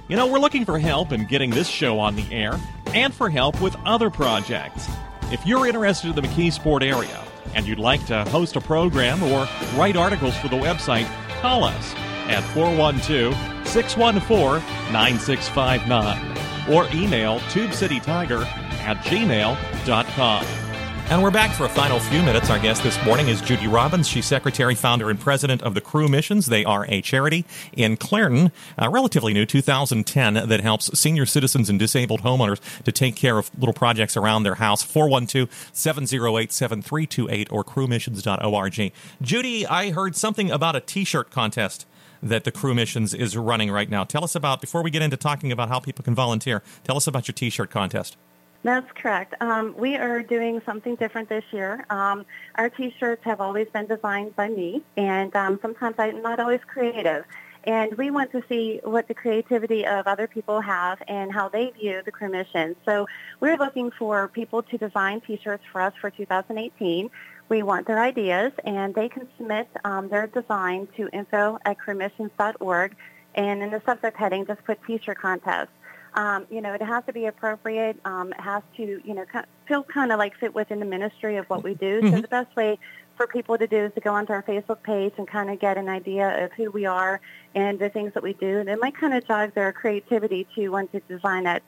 You 0.08 0.18
know, 0.18 0.28
we're 0.28 0.40
looking 0.40 0.66
for 0.66 0.78
help 0.78 1.14
in 1.14 1.26
getting 1.26 1.50
this 1.50 1.68
show 1.68 1.98
on 2.00 2.16
the 2.16 2.32
air 2.32 2.60
and 2.94 3.12
for 3.12 3.28
help 3.28 3.60
with 3.60 3.76
other 3.86 4.12
projects. 4.12 4.88
If 5.32 5.46
you're 5.46 5.66
interested 5.66 6.10
in 6.10 6.16
the 6.16 6.22
McKeesport 6.24 6.84
area 6.84 7.24
and 7.56 7.66
you'd 7.66 7.80
like 7.80 8.06
to 8.08 8.26
host 8.26 8.58
a 8.58 8.62
program 8.62 9.24
or 9.24 9.48
write 9.76 9.96
articles 9.96 10.36
for 10.36 10.50
the 10.50 10.58
website, 10.58 11.08
call 11.40 11.64
us 11.64 11.94
at 12.28 12.44
412 12.54 13.34
614 13.66 14.62
9659 14.92 16.74
or 16.76 16.86
email 16.94 17.40
tubecitytiger 17.52 18.46
at 18.84 18.98
gmail.com. 18.98 20.71
And 21.10 21.22
we're 21.22 21.32
back 21.32 21.54
for 21.56 21.66
a 21.66 21.70
final 21.70 22.00
few 22.00 22.24
minutes. 22.24 22.50
Our 22.50 22.60
guest 22.60 22.84
this 22.84 22.98
morning 23.04 23.28
is 23.28 23.42
Judy 23.42 23.68
Robbins. 23.68 24.08
She's 24.08 24.26
secretary, 24.26 24.76
founder, 24.76 25.10
and 25.10 25.20
president 25.20 25.62
of 25.62 25.74
the 25.74 25.82
Crew 25.82 26.08
Missions. 26.08 26.46
They 26.46 26.64
are 26.64 26.86
a 26.88 27.02
charity 27.02 27.46
in 27.74 27.98
Clairton, 27.98 28.54
uh, 28.82 28.90
relatively 28.90 29.34
new, 29.34 29.46
2010, 29.46 30.48
that 30.48 30.62
helps 30.62 30.98
senior 30.98 31.26
citizens 31.26 31.70
and 31.70 31.78
disabled 31.78 32.22
homeowners 32.22 32.62
to 32.84 32.94
take 32.94 33.18
care 33.18 33.38
of 33.38 33.52
little 33.58 33.74
projects 33.74 34.16
around 34.16 34.44
their 34.44 34.56
house. 34.56 34.86
412-708-7328 34.86 37.48
or 37.52 37.66
crewmissions.org. 37.66 38.94
Judy, 39.22 39.68
I 39.68 39.92
heard 39.92 40.16
something 40.16 40.50
about 40.50 40.78
a 40.78 40.82
T-shirt 40.82 41.30
contest 41.30 41.86
that 42.24 42.46
the 42.46 42.52
Crew 42.52 42.74
Missions 42.74 43.14
is 43.14 43.36
running 43.36 43.70
right 43.70 43.90
now. 43.90 44.04
Tell 44.04 44.24
us 44.24 44.36
about, 44.36 44.62
before 44.62 44.82
we 44.82 44.92
get 44.92 45.02
into 45.02 45.18
talking 45.18 45.52
about 45.52 45.70
how 45.70 45.80
people 45.80 46.04
can 46.04 46.16
volunteer, 46.16 46.62
tell 46.84 46.96
us 46.96 47.08
about 47.08 47.28
your 47.28 47.34
T-shirt 47.34 47.70
contest. 47.70 48.16
That's 48.64 48.92
correct. 48.94 49.34
Um, 49.42 49.74
we 49.76 49.96
are 49.96 50.22
doing 50.22 50.62
something 50.66 50.96
different 50.96 51.30
this 51.30 51.44
year. 51.52 51.84
Um, 51.90 52.26
our 52.56 52.70
T-shirts 52.70 53.24
have 53.24 53.42
always 53.42 53.68
been 53.70 53.88
designed 53.88 54.36
by 54.36 54.50
me, 54.50 54.84
and 54.98 55.36
um, 55.36 55.60
sometimes 55.64 55.96
I'm 55.98 56.22
not 56.22 56.40
always 56.40 56.60
creative. 56.68 57.26
And 57.64 57.96
we 57.96 58.12
want 58.12 58.32
to 58.32 58.44
see 58.50 58.80
what 58.84 59.08
the 59.08 59.14
creativity 59.14 59.86
of 59.86 60.08
other 60.08 60.28
people 60.28 60.62
have 60.62 61.02
and 61.08 61.32
how 61.32 61.50
they 61.50 61.72
view 61.72 62.02
the 62.04 62.12
crew 62.12 62.30
mission. 62.30 62.76
So 62.86 63.08
we're 63.40 63.58
looking 63.58 63.92
for 63.92 64.28
people 64.28 64.64
to 64.64 64.78
design 64.78 65.22
T-shirts 65.22 65.64
for 65.72 65.82
us 65.82 65.94
for 66.00 66.10
2018. 66.10 67.10
We 67.50 67.64
want 67.64 67.88
their 67.88 68.02
ideas, 68.02 68.54
and 68.64 68.96
they 68.96 69.10
can 69.10 69.28
submit 69.38 69.68
um, 69.84 70.08
their 70.10 70.28
design 70.28 70.88
to 70.98 71.10
info 71.14 71.58
at 71.66 71.78
crewmissions.org. 71.80 72.96
And 73.36 73.64
in 73.64 73.72
the 73.72 73.82
subject 73.86 74.18
heading, 74.18 74.46
just 74.46 74.64
put 74.66 74.80
T-shirt 74.86 75.20
contest. 75.20 75.70
Um, 76.14 76.46
you 76.50 76.62
know, 76.62 76.74
it 76.74 76.82
has 76.82 77.06
to 77.06 77.14
be 77.14 77.26
appropriate. 77.26 77.98
Um, 78.04 78.32
it 78.34 78.42
has 78.42 78.64
to, 78.78 79.02
you 79.04 79.14
know, 79.14 79.26
feel 79.68 79.84
kind 79.84 80.12
of 80.12 80.20
like 80.20 80.38
fit 80.38 80.54
within 80.54 80.80
the 80.80 80.86
ministry 80.86 81.38
of 81.38 81.50
what 81.50 81.64
we 81.64 81.74
do. 81.74 82.02
Mm-hmm. 82.02 82.16
So 82.16 82.22
the 82.22 82.28
best 82.28 82.56
way 82.56 82.78
for 83.16 83.28
people 83.28 83.58
to 83.58 83.68
do 83.68 83.86
is 83.86 83.94
to 83.94 84.02
go 84.02 84.14
onto 84.14 84.34
our 84.34 84.44
Facebook 84.44 84.84
page 84.84 85.14
and 85.18 85.28
kind 85.28 85.50
of 85.50 85.60
get 85.60 85.78
an 85.78 85.88
idea 85.88 86.44
of 86.44 86.52
who 86.54 86.72
we 86.72 86.86
are 86.86 87.22
and 87.54 87.80
the 87.80 87.90
things 87.90 88.14
that 88.14 88.24
we 88.24 88.34
do. 88.34 88.60
And 88.60 88.68
it 88.68 88.80
might 88.80 88.96
kind 88.96 89.14
of 89.14 89.26
jog 89.26 89.54
their 89.54 89.72
creativity 89.72 90.48
to 90.56 90.70
want 90.70 90.92
to 90.94 91.02
design 91.02 91.44
that 91.44 91.64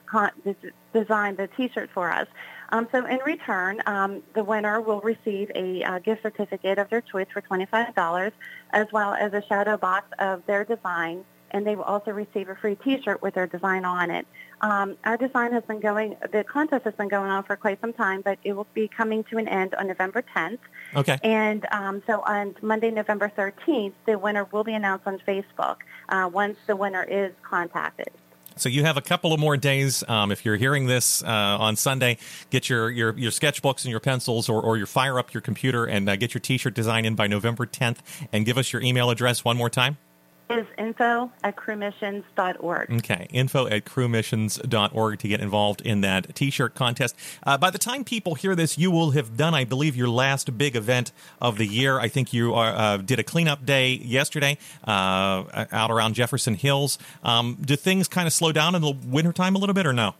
design 0.94 1.36
the 1.36 1.48
T-shirt 1.56 1.90
for 1.94 2.12
us. 2.12 2.28
Um, 2.70 2.88
so 2.92 3.06
in 3.06 3.20
return, 3.26 3.82
um, 3.86 4.24
the 4.34 4.44
winner 4.44 4.82
will 4.82 5.02
receive 5.02 5.52
a 5.54 5.84
uh, 5.84 6.00
gift 6.00 6.24
certificate 6.24 6.80
of 6.80 6.90
their 6.90 7.02
choice 7.02 7.28
for 7.32 7.42
$25, 7.42 8.32
as 8.72 8.88
well 8.92 9.14
as 9.14 9.34
a 9.34 9.44
shadow 9.44 9.78
box 9.78 10.08
of 10.18 10.44
their 10.48 10.66
design 10.66 11.24
and 11.54 11.66
they 11.66 11.76
will 11.76 11.84
also 11.84 12.12
receive 12.12 12.50
a 12.50 12.56
free 12.56 12.76
T-shirt 12.76 13.22
with 13.22 13.36
their 13.36 13.48
design 13.48 13.86
on 13.86 14.10
it. 14.10 14.28
Um, 14.62 14.98
our 15.04 15.18
design 15.18 15.52
has 15.52 15.64
been 15.64 15.80
going, 15.80 16.16
the 16.32 16.44
contest 16.44 16.86
has 16.86 16.94
been 16.96 17.10
going 17.10 17.30
on 17.30 17.44
for 17.44 17.56
quite 17.56 17.80
some 17.82 17.94
time, 17.94 18.22
but 18.22 18.40
it 18.44 18.54
will 18.54 18.68
be 18.74 18.88
coming 18.88 19.24
to 19.26 19.38
an 19.38 19.48
end 19.48 19.76
on 19.76 19.88
November 19.88 20.24
10th. 20.36 20.60
Okay. 20.96 21.20
And 21.24 21.66
um, 21.72 22.02
so 22.08 22.22
on 22.22 22.56
Monday, 22.62 22.90
November 22.90 23.32
13th, 23.38 23.94
the 24.06 24.18
winner 24.18 24.48
will 24.52 24.64
be 24.64 24.74
announced 24.74 25.06
on 25.06 25.20
Facebook 25.20 25.78
uh, 26.10 26.30
once 26.32 26.58
the 26.66 26.76
winner 26.76 27.04
is 27.04 27.34
contacted. 27.44 28.10
So 28.56 28.70
you 28.70 28.84
have 28.84 28.98
a 28.98 29.02
couple 29.02 29.34
of 29.34 29.40
more 29.40 29.58
days. 29.58 30.04
Um, 30.08 30.32
if 30.32 30.46
you're 30.46 30.58
hearing 30.58 30.86
this 30.86 31.24
uh, 31.24 31.28
on 31.28 31.76
Sunday, 31.76 32.20
get 32.52 32.70
your, 32.70 32.90
your, 32.90 33.18
your 33.18 33.32
sketchbooks 33.32 33.84
and 33.84 33.92
your 33.92 34.00
pencils, 34.00 34.48
or, 34.48 34.62
or 34.62 34.78
you 34.78 34.86
fire 34.86 35.18
up 35.18 35.34
your 35.34 35.42
computer 35.42 35.86
and 35.86 36.08
uh, 36.08 36.16
get 36.16 36.34
your 36.34 36.42
T-shirt 36.42 36.74
design 36.76 37.04
in 37.04 37.16
by 37.16 37.28
November 37.28 37.66
10th, 37.66 37.98
and 38.32 38.46
give 38.46 38.58
us 38.58 38.72
your 38.72 38.82
email 38.82 39.10
address 39.10 39.44
one 39.44 39.58
more 39.58 39.70
time 39.70 39.98
is 40.50 40.66
info 40.78 41.32
at 41.44 41.56
crewmissions.org. 41.56 42.92
Okay, 42.92 43.28
info 43.32 43.68
at 43.68 43.86
crewmissions.org 43.86 45.20
to 45.20 45.28
get 45.28 45.40
involved 45.40 45.82
in 45.82 46.02
that 46.02 46.36
T-shirt 46.36 46.76
contest. 46.76 47.16
Uh, 47.44 47.58
by 47.58 47.70
the 47.70 47.78
time 47.78 48.04
people 48.04 48.36
hear 48.36 48.56
this, 48.56 48.78
you 48.78 48.92
will 48.92 49.12
have 49.12 49.38
done, 49.38 49.54
I 49.54 49.64
believe, 49.64 49.96
your 49.96 50.10
last 50.10 50.58
big 50.58 50.76
event 50.76 51.12
of 51.42 51.58
the 51.58 51.66
year. 51.66 52.00
I 52.00 52.08
think 52.08 52.34
you 52.34 52.54
are, 52.54 52.74
uh, 52.76 52.98
did 52.98 53.20
a 53.20 53.24
cleanup 53.24 53.66
day 53.66 53.94
yesterday 53.94 54.58
uh, 54.86 55.66
out 55.72 55.92
around 55.92 56.14
Jefferson 56.16 56.56
Hills. 56.56 56.98
Um, 57.24 57.58
do 57.62 57.76
things 57.76 58.08
kind 58.08 58.28
of 58.28 58.34
slow 58.34 58.52
down 58.52 58.76
in 58.76 58.82
the 58.82 58.92
wintertime 58.92 59.56
a 59.56 59.60
little 59.60 59.76
bit 59.76 59.86
or 59.86 59.94
no? 59.94 60.16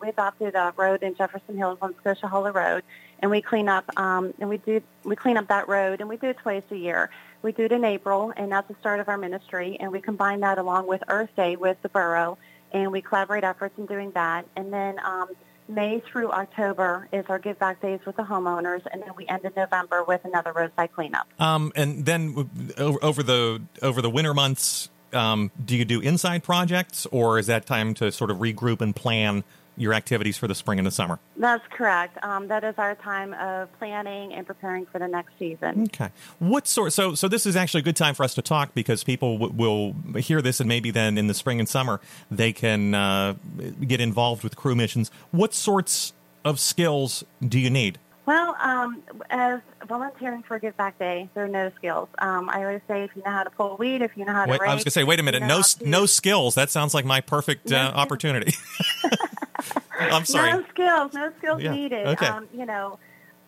We 0.00 0.08
adopted 0.08 0.54
a 0.54 0.74
road 0.76 1.02
in 1.02 1.14
Jefferson 1.14 1.56
Hills 1.56 1.78
on 1.80 1.94
Scotia 2.00 2.28
Hollow 2.28 2.52
Road, 2.52 2.82
and 3.20 3.30
we 3.30 3.40
clean 3.40 3.68
up 3.68 3.90
um, 3.98 4.34
and 4.38 4.48
we 4.48 4.58
do 4.58 4.82
we 5.04 5.16
clean 5.16 5.36
up 5.36 5.48
that 5.48 5.68
road, 5.68 6.00
and 6.00 6.08
we 6.08 6.16
do 6.16 6.28
it 6.28 6.38
twice 6.38 6.64
a 6.70 6.76
year. 6.76 7.08
We 7.46 7.52
do 7.52 7.62
it 7.62 7.70
in 7.70 7.84
April, 7.84 8.32
and 8.36 8.50
that's 8.50 8.66
the 8.66 8.74
start 8.80 8.98
of 8.98 9.08
our 9.08 9.16
ministry, 9.16 9.76
and 9.78 9.92
we 9.92 10.00
combine 10.00 10.40
that 10.40 10.58
along 10.58 10.88
with 10.88 11.00
Earth 11.06 11.30
Day 11.36 11.54
with 11.54 11.80
the 11.80 11.88
borough, 11.88 12.38
and 12.72 12.90
we 12.90 13.00
collaborate 13.00 13.44
efforts 13.44 13.78
in 13.78 13.86
doing 13.86 14.10
that. 14.16 14.46
And 14.56 14.72
then 14.72 14.98
um, 14.98 15.28
May 15.68 16.00
through 16.00 16.32
October 16.32 17.06
is 17.12 17.24
our 17.28 17.38
give 17.38 17.56
back 17.60 17.80
days 17.80 18.00
with 18.04 18.16
the 18.16 18.24
homeowners, 18.24 18.84
and 18.90 19.00
then 19.00 19.10
we 19.16 19.28
end 19.28 19.44
in 19.44 19.52
November 19.56 20.02
with 20.02 20.24
another 20.24 20.52
roadside 20.52 20.92
cleanup. 20.92 21.28
Um, 21.40 21.70
and 21.76 22.04
then 22.04 22.50
over 22.76 23.22
the 23.22 23.62
over 23.80 24.02
the 24.02 24.10
winter 24.10 24.34
months, 24.34 24.88
um, 25.12 25.52
do 25.64 25.76
you 25.76 25.84
do 25.84 26.00
inside 26.00 26.42
projects, 26.42 27.06
or 27.12 27.38
is 27.38 27.46
that 27.46 27.64
time 27.64 27.94
to 27.94 28.10
sort 28.10 28.32
of 28.32 28.38
regroup 28.38 28.80
and 28.80 28.96
plan 28.96 29.44
your 29.76 29.92
activities 29.94 30.36
for 30.36 30.48
the 30.48 30.54
spring 30.54 30.78
and 30.78 30.86
the 30.86 30.90
summer. 30.90 31.18
That's 31.36 31.64
correct. 31.70 32.18
Um, 32.24 32.48
that 32.48 32.64
is 32.64 32.74
our 32.78 32.94
time 32.94 33.34
of 33.34 33.72
planning 33.78 34.32
and 34.32 34.46
preparing 34.46 34.86
for 34.86 34.98
the 34.98 35.08
next 35.08 35.32
season. 35.38 35.84
Okay. 35.84 36.10
What 36.38 36.66
sort? 36.66 36.92
So, 36.92 37.14
so 37.14 37.28
this 37.28 37.46
is 37.46 37.56
actually 37.56 37.80
a 37.80 37.84
good 37.84 37.96
time 37.96 38.14
for 38.14 38.24
us 38.24 38.34
to 38.34 38.42
talk 38.42 38.74
because 38.74 39.04
people 39.04 39.38
w- 39.38 39.52
will 39.54 40.20
hear 40.20 40.40
this, 40.40 40.60
and 40.60 40.68
maybe 40.68 40.90
then 40.90 41.18
in 41.18 41.26
the 41.26 41.34
spring 41.34 41.58
and 41.58 41.68
summer 41.68 42.00
they 42.30 42.52
can 42.52 42.94
uh, 42.94 43.34
get 43.86 44.00
involved 44.00 44.42
with 44.42 44.56
crew 44.56 44.74
missions. 44.74 45.10
What 45.30 45.54
sorts 45.54 46.12
of 46.44 46.60
skills 46.60 47.24
do 47.46 47.58
you 47.58 47.70
need? 47.70 47.98
Well, 48.26 48.56
um, 48.60 49.02
as 49.30 49.60
volunteering 49.86 50.42
for 50.42 50.58
Give 50.58 50.76
Back 50.76 50.98
Day, 50.98 51.30
there 51.34 51.44
are 51.44 51.48
no 51.48 51.70
skills. 51.76 52.08
Um, 52.18 52.50
I 52.50 52.64
always 52.64 52.80
say 52.88 53.04
if 53.04 53.14
you 53.14 53.22
know 53.24 53.30
how 53.30 53.44
to 53.44 53.50
pull 53.50 53.76
weed, 53.76 54.02
if 54.02 54.16
you 54.16 54.24
know 54.24 54.32
how 54.32 54.46
to 54.46 54.50
wait, 54.50 54.60
rake, 54.60 54.68
I 54.68 54.74
was 54.74 54.82
going 54.82 54.86
to 54.86 54.90
say, 54.90 55.04
wait 55.04 55.20
a 55.20 55.22
minute, 55.22 55.44
no, 55.44 55.62
to... 55.62 55.88
no 55.88 56.06
skills. 56.06 56.56
That 56.56 56.68
sounds 56.70 56.92
like 56.92 57.04
my 57.04 57.20
perfect 57.20 57.70
uh, 57.70 57.76
opportunity. 57.94 58.54
I'm 59.98 60.24
sorry. 60.24 60.52
No 60.52 60.64
skills, 60.70 61.12
no 61.14 61.32
skills 61.38 61.62
yeah. 61.62 61.74
needed. 61.74 62.06
Okay. 62.06 62.26
Um, 62.26 62.48
you 62.52 62.66
know, 62.66 62.98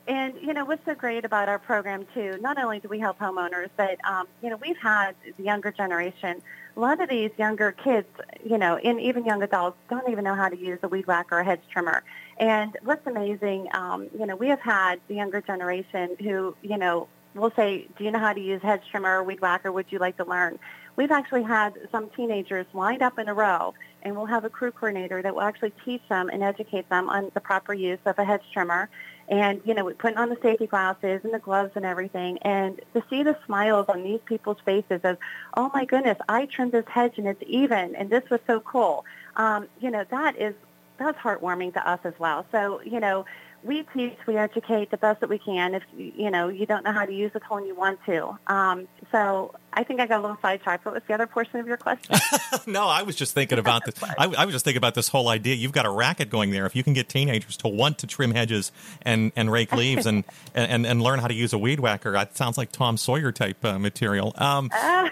and 0.07 0.35
you 0.41 0.55
know 0.55 0.65
what's 0.65 0.85
so 0.87 0.95
great 0.95 1.25
about 1.25 1.49
our 1.49 1.59
program 1.59 2.07
too? 2.15 2.39
Not 2.41 2.59
only 2.59 2.81
do 2.81 2.89
we 2.89 2.99
help 2.99 3.19
homeowners, 3.19 3.69
but 3.77 3.99
um, 4.05 4.27
you 4.43 4.49
know 4.49 4.57
we've 4.57 4.79
had 4.79 5.15
the 5.37 5.43
younger 5.43 5.71
generation. 5.71 6.43
A 6.77 6.81
lot 6.81 7.01
of 7.01 7.09
these 7.09 7.31
younger 7.37 7.73
kids, 7.73 8.09
you 8.45 8.57
know, 8.57 8.77
and 8.77 9.01
even 9.01 9.25
young 9.25 9.43
adults, 9.43 9.77
don't 9.91 10.09
even 10.09 10.25
know 10.25 10.35
how 10.35 10.49
to 10.49 10.57
use 10.57 10.79
a 10.83 10.89
weed 10.89 11.07
whacker 11.07 11.37
or 11.37 11.41
a 11.41 11.45
hedge 11.45 11.61
trimmer. 11.71 12.05
And 12.39 12.77
what's 12.85 13.05
amazing, 13.07 13.69
um, 13.75 14.09
you 14.17 14.27
know, 14.27 14.37
we 14.37 14.49
have 14.49 14.61
had 14.61 15.01
the 15.09 15.17
younger 15.17 15.41
generation 15.41 16.17
who, 16.21 16.57
you 16.63 16.79
know, 16.79 17.09
will 17.35 17.53
say, 17.55 17.89
"Do 17.99 18.05
you 18.05 18.11
know 18.11 18.19
how 18.19 18.33
to 18.33 18.41
use 18.41 18.63
hedge 18.63 18.83
trimmer 18.91 19.19
or 19.19 19.25
weed 19.25 19.41
whacker? 19.41 19.71
Would 19.71 19.87
you 19.91 19.99
like 19.99 20.17
to 20.17 20.25
learn?" 20.25 20.59
We've 20.99 21.13
actually 21.13 21.45
had 21.45 21.79
some 21.93 22.11
teenagers 22.11 22.67
lined 22.75 23.03
up 23.03 23.21
in 23.21 23.29
a 23.29 23.33
row, 23.33 23.73
and 24.03 24.17
we'll 24.17 24.27
have 24.27 24.45
a 24.45 24.51
crew 24.51 24.73
coordinator 24.73 25.23
that 25.23 25.33
will 25.33 25.43
actually 25.43 25.73
teach 25.85 26.03
them 26.09 26.29
and 26.29 26.43
educate 26.43 26.89
them 26.89 27.09
on 27.09 27.31
the 27.35 27.41
proper 27.41 27.73
use 27.73 28.01
of 28.05 28.19
a 28.19 28.25
hedge 28.25 28.43
trimmer. 28.53 28.91
And, 29.29 29.61
you 29.65 29.75
know, 29.75 29.85
we 29.85 29.93
put 29.93 30.17
on 30.17 30.29
the 30.29 30.37
safety 30.43 30.67
glasses 30.67 31.21
and 31.23 31.33
the 31.33 31.39
gloves 31.39 31.71
and 31.77 31.85
everything. 31.85 32.39
And 32.39 32.81
to 32.95 33.05
see 33.09 33.23
the 33.23 33.39
smiles 33.47 33.87
on 33.89 34.03
these 34.03 34.19
people's 34.25 34.59
faces 34.65 35.01
of, 35.05 35.19
oh, 35.57 35.71
my 35.73 35.85
goodness, 35.85 36.19
I 36.29 36.47
trimmed 36.47 36.73
this 36.73 36.87
hedge 36.89 37.17
and 37.17 37.29
it's 37.29 37.45
even, 37.47 37.95
and 37.95 38.11
this 38.11 38.29
was 38.29 38.41
so 38.49 38.59
cool. 38.59 39.05
Um, 39.37 39.69
you 39.79 39.93
know, 39.93 40.05
that 40.11 40.37
is, 40.37 40.55
that's 40.99 41.19
heartwarming 41.19 41.75
to 41.75 41.89
us 41.89 42.01
as 42.03 42.15
well. 42.19 42.45
So, 42.51 42.81
you 42.81 42.99
know, 42.99 43.25
we 43.63 43.85
teach, 43.95 44.17
we 44.27 44.37
educate 44.37 44.91
the 44.91 44.97
best 44.97 45.21
that 45.21 45.29
we 45.29 45.39
can. 45.39 45.75
If 45.75 45.83
you 45.97 46.31
know 46.31 46.49
you 46.49 46.67
don't 46.67 46.85
know 46.85 46.93
how 46.93 47.05
to 47.05 47.13
use 47.13 47.33
the 47.33 47.41
tool 47.41 47.59
and 47.59 47.67
you 47.67 47.75
want 47.75 47.99
to, 48.07 48.39
um, 48.47 48.89
so 49.11 49.55
I 49.73 49.85
think 49.85 50.01
I 50.01 50.07
got 50.07 50.19
a 50.19 50.23
little 50.23 50.39
sidetracked. 50.41 50.85
What 50.85 50.95
was 50.95 51.03
the 51.07 51.15
other 51.15 51.27
portion 51.27 51.61
of 51.61 51.67
your 51.67 51.77
question? 51.77 52.17
no, 52.67 52.87
I 52.87 53.03
was 53.03 53.17
just 53.17 53.35
thinking 53.35 53.59
about 53.59 53.85
this. 53.85 53.95
I, 54.03 54.27
I, 54.27 54.45
was 54.45 54.55
just 54.55 54.65
thinking 54.65 54.79
about 54.79 54.95
this 54.95 55.09
whole 55.09 55.29
idea. 55.29 55.55
You've 55.55 55.73
got 55.73 55.87
a 55.87 55.91
racket 55.91 56.31
going 56.31 56.51
there. 56.51 56.67
If 56.67 56.75
you 56.75 56.83
can 56.83 56.95
get 56.95 57.09
teenagers 57.09 57.57
to 57.59 57.69
want 57.69 57.99
to 57.99 58.07
trim 58.07 58.33
hedges 58.33 58.73
and, 59.03 59.31
and 59.37 59.53
rake 59.53 59.73
leaves 59.73 60.07
and, 60.07 60.25
and, 60.55 60.87
and 60.87 61.03
learn 61.03 61.19
how 61.19 61.29
to 61.29 61.35
use 61.35 61.53
a 61.53 61.59
weed 61.59 61.81
whacker, 61.81 62.13
that 62.13 62.37
sounds 62.37 62.59
like 62.59 62.73
Tom 62.73 62.97
Sawyer 62.97 63.31
type 63.31 63.65
uh, 63.65 63.79
material. 63.79 64.33
Um, 64.37 64.71
uh. 64.75 65.11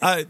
uh, 0.00 0.22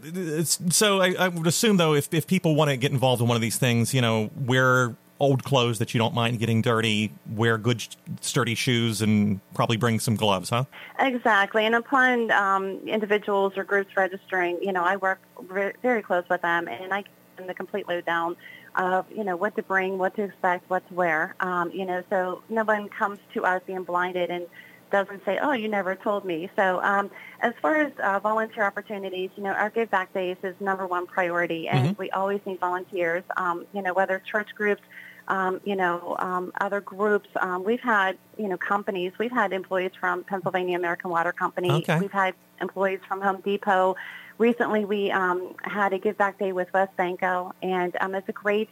so 0.43 1.01
I, 1.01 1.13
I, 1.19 1.27
would 1.27 1.45
assume 1.45 1.77
though, 1.77 1.93
if 1.93 2.11
if 2.11 2.25
people 2.25 2.55
want 2.55 2.71
to 2.71 2.77
get 2.77 2.91
involved 2.91 3.21
in 3.21 3.27
one 3.27 3.35
of 3.35 3.41
these 3.41 3.57
things, 3.57 3.93
you 3.93 4.01
know, 4.01 4.27
where 4.45 4.95
old 5.19 5.43
clothes 5.43 5.79
that 5.79 5.93
you 5.93 5.97
don't 5.97 6.13
mind 6.13 6.39
getting 6.39 6.61
dirty, 6.61 7.11
wear 7.31 7.57
good 7.57 7.85
sturdy 8.21 8.55
shoes, 8.55 9.01
and 9.01 9.39
probably 9.53 9.77
bring 9.77 9.99
some 9.99 10.15
gloves, 10.15 10.49
huh? 10.49 10.65
Exactly. 10.99 11.65
And 11.65 11.75
upon 11.75 12.31
um, 12.31 12.79
individuals 12.87 13.57
or 13.57 13.63
groups 13.63 13.95
registering, 13.95 14.59
you 14.61 14.71
know, 14.71 14.83
I 14.83 14.97
work 14.97 15.19
re- 15.47 15.73
very 15.81 16.01
close 16.01 16.23
with 16.29 16.41
them, 16.41 16.67
and 16.67 16.93
I 16.93 17.01
give 17.01 17.37
them 17.37 17.47
the 17.47 17.53
complete 17.53 17.87
lowdown 17.87 18.35
of, 18.75 19.05
you 19.11 19.23
know, 19.23 19.35
what 19.35 19.55
to 19.55 19.63
bring, 19.63 19.97
what 19.97 20.15
to 20.15 20.23
expect, 20.23 20.69
what 20.69 20.87
to 20.89 20.93
wear. 20.93 21.35
Um, 21.39 21.71
you 21.71 21.85
know, 21.85 22.03
so 22.09 22.43
no 22.49 22.63
one 22.63 22.89
comes 22.89 23.19
to 23.33 23.43
us 23.43 23.61
being 23.65 23.83
blinded 23.83 24.29
and 24.29 24.45
doesn't 24.91 25.23
say, 25.25 25.37
oh, 25.41 25.51
you 25.51 25.67
never 25.67 25.95
told 25.95 26.23
me. 26.25 26.49
So 26.55 26.81
um, 26.81 27.11
as 27.41 27.53
far 27.61 27.75
as 27.75 27.91
uh, 28.01 28.19
volunteer 28.19 28.63
opportunities, 28.63 29.29
you 29.35 29.43
know, 29.43 29.51
our 29.51 29.69
Give 29.69 29.89
Back 29.89 30.13
Days 30.13 30.37
is 30.43 30.55
number 30.59 30.87
one 30.87 31.07
priority, 31.07 31.67
and 31.67 31.89
mm-hmm. 31.89 32.01
we 32.01 32.09
always 32.11 32.39
need 32.45 32.59
volunteers, 32.59 33.23
um, 33.35 33.65
you 33.73 33.81
know, 33.81 33.93
whether 33.93 34.19
church 34.19 34.49
groups, 34.55 34.81
um, 35.27 35.59
you 35.63 35.75
know, 35.75 36.15
um, 36.19 36.51
other 36.61 36.81
groups. 36.81 37.29
Um, 37.39 37.63
we've 37.63 37.81
had, 37.81 38.17
you 38.37 38.47
know, 38.47 38.57
companies. 38.57 39.11
We've 39.19 39.31
had 39.31 39.53
employees 39.53 39.91
from 39.99 40.23
Pennsylvania 40.23 40.77
American 40.77 41.09
Water 41.09 41.31
Company. 41.31 41.71
Okay. 41.71 41.99
We've 41.99 42.11
had 42.11 42.33
employees 42.61 42.99
from 43.07 43.21
Home 43.21 43.41
Depot. 43.41 43.95
Recently, 44.37 44.85
we 44.85 45.11
um, 45.11 45.55
had 45.63 45.93
a 45.93 45.99
Give 45.99 46.17
Back 46.17 46.39
Day 46.39 46.51
with 46.51 46.71
WesBanco, 46.71 47.51
and 47.61 47.95
um, 47.99 48.13
it's 48.15 48.29
a 48.29 48.33
great, 48.33 48.69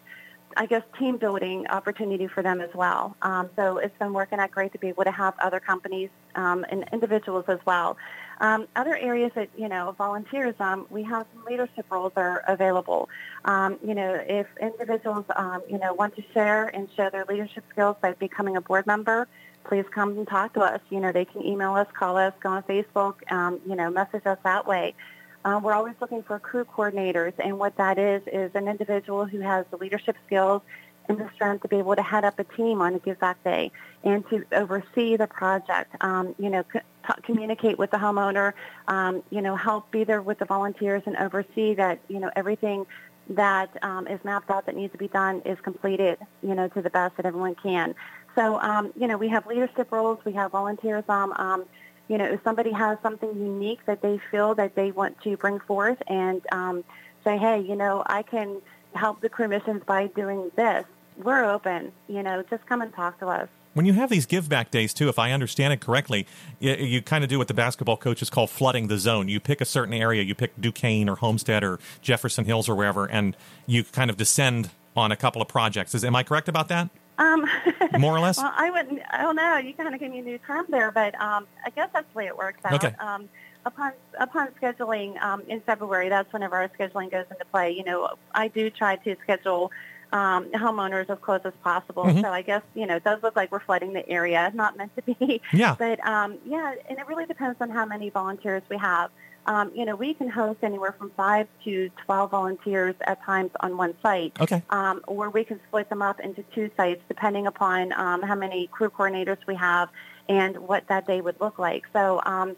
I 0.55 0.65
guess, 0.67 0.83
team 0.99 1.17
building 1.17 1.67
opportunity 1.67 2.27
for 2.27 2.43
them 2.43 2.61
as 2.61 2.69
well. 2.73 3.15
Um, 3.21 3.49
so 3.55 3.77
it's 3.77 3.97
been 3.97 4.13
working 4.13 4.39
out 4.39 4.51
great 4.51 4.71
to 4.73 4.79
be 4.79 4.89
able 4.89 5.03
to 5.03 5.11
have 5.11 5.33
other 5.39 5.59
companies 5.59 6.09
um, 6.35 6.65
and 6.69 6.85
individuals 6.93 7.45
as 7.47 7.59
well. 7.65 7.97
Um, 8.39 8.67
other 8.75 8.95
areas 8.95 9.31
that, 9.35 9.49
you 9.55 9.69
know, 9.69 9.95
volunteers, 9.97 10.55
um, 10.59 10.87
we 10.89 11.03
have 11.03 11.25
some 11.33 11.45
leadership 11.45 11.85
roles 11.89 12.13
are 12.15 12.43
available. 12.47 13.09
Um, 13.45 13.77
you 13.83 13.95
know, 13.95 14.13
if 14.27 14.47
individuals, 14.61 15.25
um, 15.35 15.61
you 15.69 15.77
know, 15.77 15.93
want 15.93 16.15
to 16.17 16.23
share 16.33 16.67
and 16.67 16.89
show 16.95 17.09
their 17.09 17.25
leadership 17.25 17.63
skills 17.69 17.95
by 18.01 18.13
becoming 18.13 18.57
a 18.57 18.61
board 18.61 18.85
member, 18.87 19.27
please 19.63 19.85
come 19.89 20.17
and 20.17 20.27
talk 20.27 20.53
to 20.53 20.61
us. 20.61 20.81
You 20.89 20.99
know, 20.99 21.11
they 21.11 21.25
can 21.25 21.43
email 21.45 21.75
us, 21.75 21.87
call 21.93 22.17
us, 22.17 22.33
go 22.41 22.49
on 22.49 22.63
Facebook, 22.63 23.15
um, 23.31 23.61
you 23.67 23.75
know, 23.75 23.89
message 23.89 24.25
us 24.25 24.37
that 24.43 24.67
way. 24.67 24.95
Uh, 25.43 25.59
we're 25.61 25.73
always 25.73 25.93
looking 26.01 26.23
for 26.23 26.39
crew 26.39 26.65
coordinators, 26.65 27.33
and 27.37 27.59
what 27.59 27.77
that 27.77 27.99
is 27.99 28.23
is 28.33 28.49
an 28.55 28.67
individual 28.67 29.25
who 29.25 29.39
has 29.39 29.63
the 29.69 29.77
leadership 29.77 30.15
skills 30.25 30.63
and 31.07 31.17
the 31.17 31.29
strength 31.33 31.63
to 31.63 31.67
be 31.67 31.77
able 31.77 31.95
to 31.95 32.01
head 32.01 32.23
up 32.23 32.39
a 32.39 32.43
team 32.43 32.81
on 32.81 32.95
a 32.95 32.99
Give 32.99 33.19
Back 33.19 33.43
Day 33.43 33.71
and 34.03 34.27
to 34.29 34.45
oversee 34.51 35.17
the 35.17 35.27
project. 35.27 35.95
Um, 36.01 36.35
you 36.37 36.49
know, 36.49 36.63
communicate 37.23 37.77
with 37.77 37.91
the 37.91 37.97
homeowner. 37.97 38.53
Um, 38.87 39.23
you 39.29 39.41
know, 39.41 39.55
help 39.55 39.91
be 39.91 40.03
there 40.03 40.21
with 40.21 40.39
the 40.39 40.45
volunteers 40.45 41.03
and 41.05 41.15
oversee 41.17 41.75
that. 41.75 41.99
You 42.07 42.19
know, 42.19 42.31
everything 42.35 42.85
that 43.29 43.69
um, 43.83 44.07
is 44.07 44.19
mapped 44.23 44.51
out 44.51 44.65
that 44.67 44.75
needs 44.75 44.91
to 44.91 44.99
be 44.99 45.07
done 45.07 45.41
is 45.45 45.59
completed. 45.61 46.17
You 46.41 46.55
know, 46.55 46.67
to 46.69 46.81
the 46.81 46.89
best 46.89 47.17
that 47.17 47.25
everyone 47.25 47.55
can. 47.55 47.95
So, 48.35 48.59
um, 48.59 48.91
you 48.99 49.07
know, 49.07 49.17
we 49.17 49.29
have 49.29 49.47
leadership 49.47 49.91
roles. 49.91 50.19
We 50.25 50.33
have 50.33 50.51
volunteers. 50.51 51.03
Um, 51.07 51.33
um, 51.37 51.65
you 52.07 52.17
know, 52.17 52.25
if 52.25 52.41
somebody 52.43 52.71
has 52.71 52.97
something 53.01 53.29
unique 53.29 53.79
that 53.85 54.01
they 54.01 54.19
feel 54.29 54.53
that 54.55 54.75
they 54.75 54.91
want 54.91 55.19
to 55.23 55.37
bring 55.37 55.59
forth 55.59 55.97
and 56.07 56.41
um, 56.51 56.83
say, 57.23 57.37
hey, 57.37 57.61
you 57.61 57.75
know, 57.75 58.03
I 58.05 58.21
can 58.21 58.61
help 58.93 59.21
the 59.21 59.29
crew 59.29 59.47
missions 59.47 59.83
by 59.85 60.07
doing 60.07 60.51
this, 60.55 60.85
we're 61.17 61.43
open. 61.43 61.91
You 62.08 62.23
know, 62.23 62.43
just 62.49 62.65
come 62.65 62.82
and 62.82 62.93
talk 62.93 63.19
to 63.19 63.28
us. 63.28 63.49
When 63.73 63.86
you 63.86 63.91
have 63.93 64.10
these 64.10 64.25
give 64.25 64.47
back 64.47 64.71
days 64.71 64.93
too, 64.93 65.10
if 65.10 65.19
I 65.19 65.34
understand 65.34 65.73
it 65.73 65.82
correctly, 65.82 66.25
you, 66.60 66.75
you, 66.75 67.01
kind 67.01 67.25
of 67.25 67.30
do 67.30 67.38
what 67.38 67.49
the 67.49 67.54
basketball 67.54 67.97
coaches 67.97 68.30
call 68.30 68.47
flooding 68.47 68.88
the 68.88 68.97
zone. 68.97 69.28
You 69.28 69.41
pick 69.41 69.60
a 69.60 69.65
certain 69.65 69.93
area, 69.93 70.23
you 70.23 70.34
pick 70.34 70.60
Duquesne 70.60 71.10
or 71.10 71.17
Homestead 71.17 71.62
or 71.62 71.80
Jefferson 72.01 72.45
Hills 72.45 72.69
or 72.69 72.75
wherever, 72.75 73.06
and 73.06 73.36
you 73.65 73.84
kind 73.84 74.10
of 74.10 74.15
descend 74.15 74.69
on 74.95 75.12
a 75.12 75.17
couple 75.17 75.41
of 75.41 75.49
projects. 75.49 75.93
Is 75.93 76.06
am 76.06 76.15
I 76.15 76.23
correct 76.23 76.47
about 76.47 76.69
that? 76.69 76.89
Um, 77.17 77.45
More 77.99 78.15
or 78.15 78.19
less. 78.21 78.38
well, 78.38 78.54
I 78.56 78.69
wouldn't. 78.69 79.01
I 79.10 79.21
don't 79.21 79.36
know. 79.36 79.58
You 79.58 79.73
kind 79.73 79.93
of 79.93 79.99
gave 79.99 80.12
me 80.12 80.19
a 80.19 80.23
new 80.23 80.38
term 80.38 80.65
there, 80.69 80.91
but 80.91 81.19
um, 81.21 81.45
I 81.65 81.69
guess 81.69 81.89
that's 81.93 82.10
the 82.13 82.17
way 82.17 82.28
it 82.28 82.38
works 82.38 82.60
out. 82.63 82.73
Okay. 82.84 82.95
Um, 82.99 83.30
upon 83.65 83.91
upon 84.19 84.49
scheduling 84.62 85.21
um, 85.21 85.41
in 85.47 85.62
February, 85.62 86.10
that's 86.10 86.32
whenever 86.32 86.56
our 86.56 86.69
scheduling 86.69 87.12
goes 87.12 87.25
into 87.30 87.45
play. 87.45 87.71
You 87.71 87.84
know, 87.84 88.15
I 88.34 88.47
do 88.47 88.69
try 88.69 88.95
to 88.97 89.15
schedule 89.23 89.71
um, 90.15 90.45
homeowners 90.63 91.10
as 91.10 91.17
close 91.21 91.41
as 91.43 91.54
possible. 91.63 92.06
Mhm. 92.06 92.21
So 92.21 92.30
I 92.39 92.41
guess 92.41 92.63
you 92.73 92.86
know 92.88 92.95
it 92.95 93.04
does 93.04 93.21
look 93.21 93.36
like 93.36 93.51
we're 93.51 93.65
flooding 93.69 93.91
the 93.99 94.08
area. 94.10 94.41
Not 94.63 94.78
meant 94.78 94.91
to 94.95 95.01
be. 95.01 95.41
Yeah. 95.51 95.75
But 95.78 95.97
um, 96.15 96.30
yeah, 96.45 96.67
and 96.89 96.97
it 96.97 97.06
really 97.08 97.25
depends 97.25 97.58
on 97.62 97.69
how 97.69 97.86
many 97.86 98.10
volunteers 98.10 98.63
we 98.69 98.78
have. 98.78 99.10
Um, 99.47 99.71
you 99.75 99.86
know, 99.86 99.95
we 99.95 100.15
can 100.15 100.28
host 100.28 100.60
anywhere 100.63 100.93
from 100.97 101.12
five 101.12 101.47
to 101.65 101.89
twelve 102.06 102.32
volunteers 102.32 102.95
at 103.12 103.17
times 103.23 103.51
on 103.60 103.78
one 103.78 103.93
site 104.01 104.32
Okay. 104.41 104.63
um, 104.71 105.01
or 105.06 105.30
we 105.30 105.43
can 105.43 105.60
split 105.67 105.88
them 105.89 106.01
up 106.01 106.19
into 106.19 106.41
two 106.56 106.67
sites 106.78 107.01
depending 107.08 107.45
upon 107.45 107.93
um, 107.93 108.23
how 108.23 108.34
many 108.34 108.65
crew 108.75 108.89
coordinators 108.89 109.38
we 109.45 109.56
have 109.56 109.89
and 110.28 110.58
what 110.58 110.88
that 110.88 111.06
day 111.06 111.19
would 111.21 111.39
look 111.39 111.60
like. 111.60 111.84
So, 111.93 112.21
um, 112.25 112.56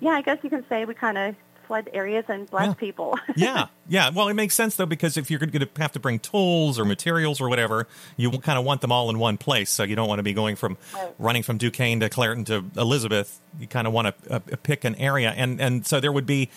yeah, 0.00 0.12
I 0.12 0.22
guess 0.22 0.38
you 0.42 0.48
can 0.48 0.64
say 0.70 0.86
we 0.86 0.94
kind 0.94 1.18
of 1.18 1.34
flood 1.70 1.88
areas 1.94 2.24
and 2.26 2.50
bless 2.50 2.66
Yeah. 2.66 2.74
people. 2.74 3.16
yeah, 3.36 3.66
yeah. 3.88 4.10
Well, 4.10 4.26
it 4.26 4.34
makes 4.34 4.56
sense 4.56 4.74
though 4.74 4.86
because 4.86 5.16
if 5.16 5.30
you're 5.30 5.38
going 5.38 5.52
to 5.52 5.68
have 5.78 5.92
to 5.92 6.00
bring 6.00 6.18
tools 6.18 6.80
or 6.80 6.84
materials 6.84 7.40
or 7.40 7.48
whatever, 7.48 7.86
you 8.16 8.28
kind 8.32 8.58
of 8.58 8.64
want 8.64 8.80
them 8.80 8.90
all 8.90 9.08
in 9.08 9.20
one 9.20 9.38
place. 9.38 9.70
So 9.70 9.84
you 9.84 9.94
don't 9.94 10.08
want 10.08 10.18
to 10.18 10.24
be 10.24 10.32
going 10.32 10.56
from 10.56 10.76
Right. 10.92 11.14
running 11.20 11.44
from 11.44 11.58
Duquesne 11.58 12.00
to 12.00 12.08
Clairton 12.08 12.44
to 12.46 12.64
Elizabeth. 12.76 13.40
You 13.60 13.68
kind 13.68 13.86
of 13.86 13.92
want 13.92 14.08
to 14.24 14.34
uh, 14.34 14.38
pick 14.64 14.84
an 14.84 14.96
area, 14.96 15.30
and 15.36 15.60
and 15.60 15.86
so 15.86 16.00
there 16.00 16.10
would 16.10 16.26
be 16.26 16.50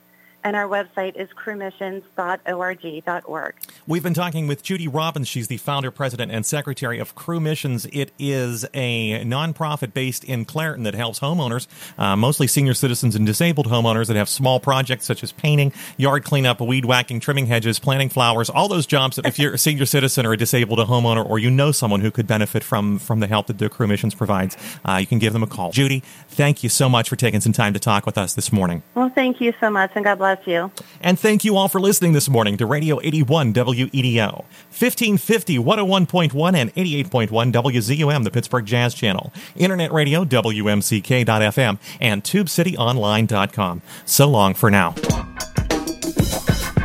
and 0.46 0.56
our 0.56 0.70
website 0.70 1.16
is 1.16 1.28
crewmissions.org.org. 1.30 3.56
We've 3.88 4.04
been 4.04 4.14
talking 4.14 4.46
with 4.46 4.62
Judy 4.62 4.88
Robbins. 4.88 5.28
She's 5.28 5.48
the 5.48 5.58
founder, 5.58 5.90
president, 5.90 6.32
and 6.32 6.46
secretary 6.46 7.00
of 7.00 7.16
Crew 7.16 7.40
Missions. 7.40 7.88
It 7.92 8.12
is 8.20 8.64
a 8.76 9.26
nonprofit 9.26 9.94
based 9.94 10.24
in 10.24 10.46
Clairton 10.46 10.84
that 10.84 10.94
helps 10.94 11.20
homeowners, 11.20 11.66
uh, 11.98 12.16
mostly 12.16 12.46
senior 12.46 12.76
citizens 12.76 13.16
and 13.16 13.26
disabled 13.26 13.68
homeowners 13.68 14.06
that 14.06 14.16
have 14.16 14.30
small 14.30 14.60
projects 14.60 15.06
such 15.06 15.24
as 15.24 15.32
painting, 15.32 15.74
yard 15.98 16.24
cleanup, 16.24 16.62
weed 16.62 16.86
whacking, 16.86 17.20
trimming 17.20 17.48
hedges, 17.48 17.80
planting 17.80 18.10
flowers, 18.10 18.48
all 18.48 18.68
those 18.68 18.86
jobs 18.86 19.16
that 19.16 19.26
if 19.26 19.40
you're 19.40 19.56
a 19.56 19.58
senior 19.58 19.88
citizen 19.88 20.28
or 20.28 20.34
a 20.34 20.38
disabled 20.38 20.78
homeowner 20.78 21.28
or 21.28 21.40
you 21.40 21.50
know 21.50 21.72
someone 21.72 22.02
who 22.02 22.12
could 22.12 22.28
benefit 22.28 22.64
from, 22.64 23.00
from 23.00 23.20
the 23.20 23.26
help 23.26 23.48
that 23.48 23.58
the 23.58 23.68
Crew 23.68 23.88
Missions 23.88 24.14
provides, 24.14 24.56
uh, 24.86 24.98
you 24.98 25.08
can 25.08 25.18
give 25.18 25.34
them 25.34 25.42
a 25.42 25.48
call. 25.48 25.72
Judy, 25.72 26.04
thank 26.28 26.62
you 26.62 26.70
so 26.70 26.88
much 26.88 27.10
for 27.10 27.16
taking 27.16 27.42
some 27.42 27.52
time 27.52 27.74
to 27.74 27.80
talk 27.80 28.06
with 28.06 28.16
us 28.16 28.36
this 28.36 28.52
morning. 28.52 28.84
Well, 28.94 29.10
thank 29.10 29.42
you 29.42 29.52
so 29.60 29.72
much, 29.72 29.90
and 29.96 30.06
God 30.06 30.20
bless 30.36 30.48
you. 30.48 30.72
And 31.02 31.20
thank 31.20 31.44
you 31.46 31.56
all 31.56 31.68
for 31.68 31.80
listening 31.80 32.14
this 32.14 32.30
morning 32.30 32.58
to 32.58 32.66
Radio 32.66 33.00
81 33.02 33.54
WEDO, 33.54 34.46
1550, 34.70 35.58
101.1, 35.60 36.56
and 36.56 36.74
88.1 36.76 37.52
WZUM, 37.52 38.24
the 38.24 38.32
Pittsburgh 38.32 38.66
Jazz 38.66 38.94
Channel, 38.94 39.32
Internet 39.56 39.92
Radio, 39.92 40.26
WMCK.FM, 40.26 41.80
and 42.00 42.24
TubeCityOnline.com. 42.24 43.82
So 44.06 44.28
long 44.28 44.54
for 44.54 44.72
now. 44.72 44.96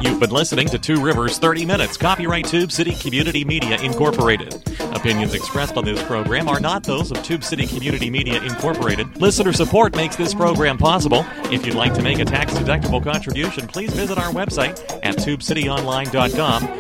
You've 0.01 0.19
been 0.19 0.31
listening 0.31 0.67
to 0.69 0.79
Two 0.79 1.03
Rivers 1.03 1.39
30 1.39 1.67
Minutes, 1.67 1.97
copyright 1.99 2.47
Tube 2.47 2.73
City 2.73 2.93
Community 2.93 3.45
Media 3.45 3.79
Incorporated. 3.83 4.70
Opinions 4.93 5.35
expressed 5.35 5.77
on 5.77 5.85
this 5.85 6.03
program 6.03 6.49
are 6.49 6.61
not 6.61 6.83
those 6.83 7.11
of 7.11 7.23
Tube 7.23 7.45
City 7.45 7.67
Community 7.67 8.11
Media 8.11 8.43
Incorporated. 8.43 9.17
Listener 9.21 9.53
support 9.53 9.95
makes 9.97 10.17
this 10.17 10.35
program 10.35 10.79
possible. 10.79 11.25
If 11.45 11.67
you'd 11.67 11.75
like 11.75 11.95
to 11.95 12.03
make 12.03 12.19
a 12.19 12.25
tax 12.25 12.53
deductible 12.55 13.03
contribution, 13.03 13.67
please 13.67 13.93
visit 13.93 14.19
our 14.19 14.33
website 14.33 14.81
at 15.03 15.17
tubecityonline.com 15.17 16.80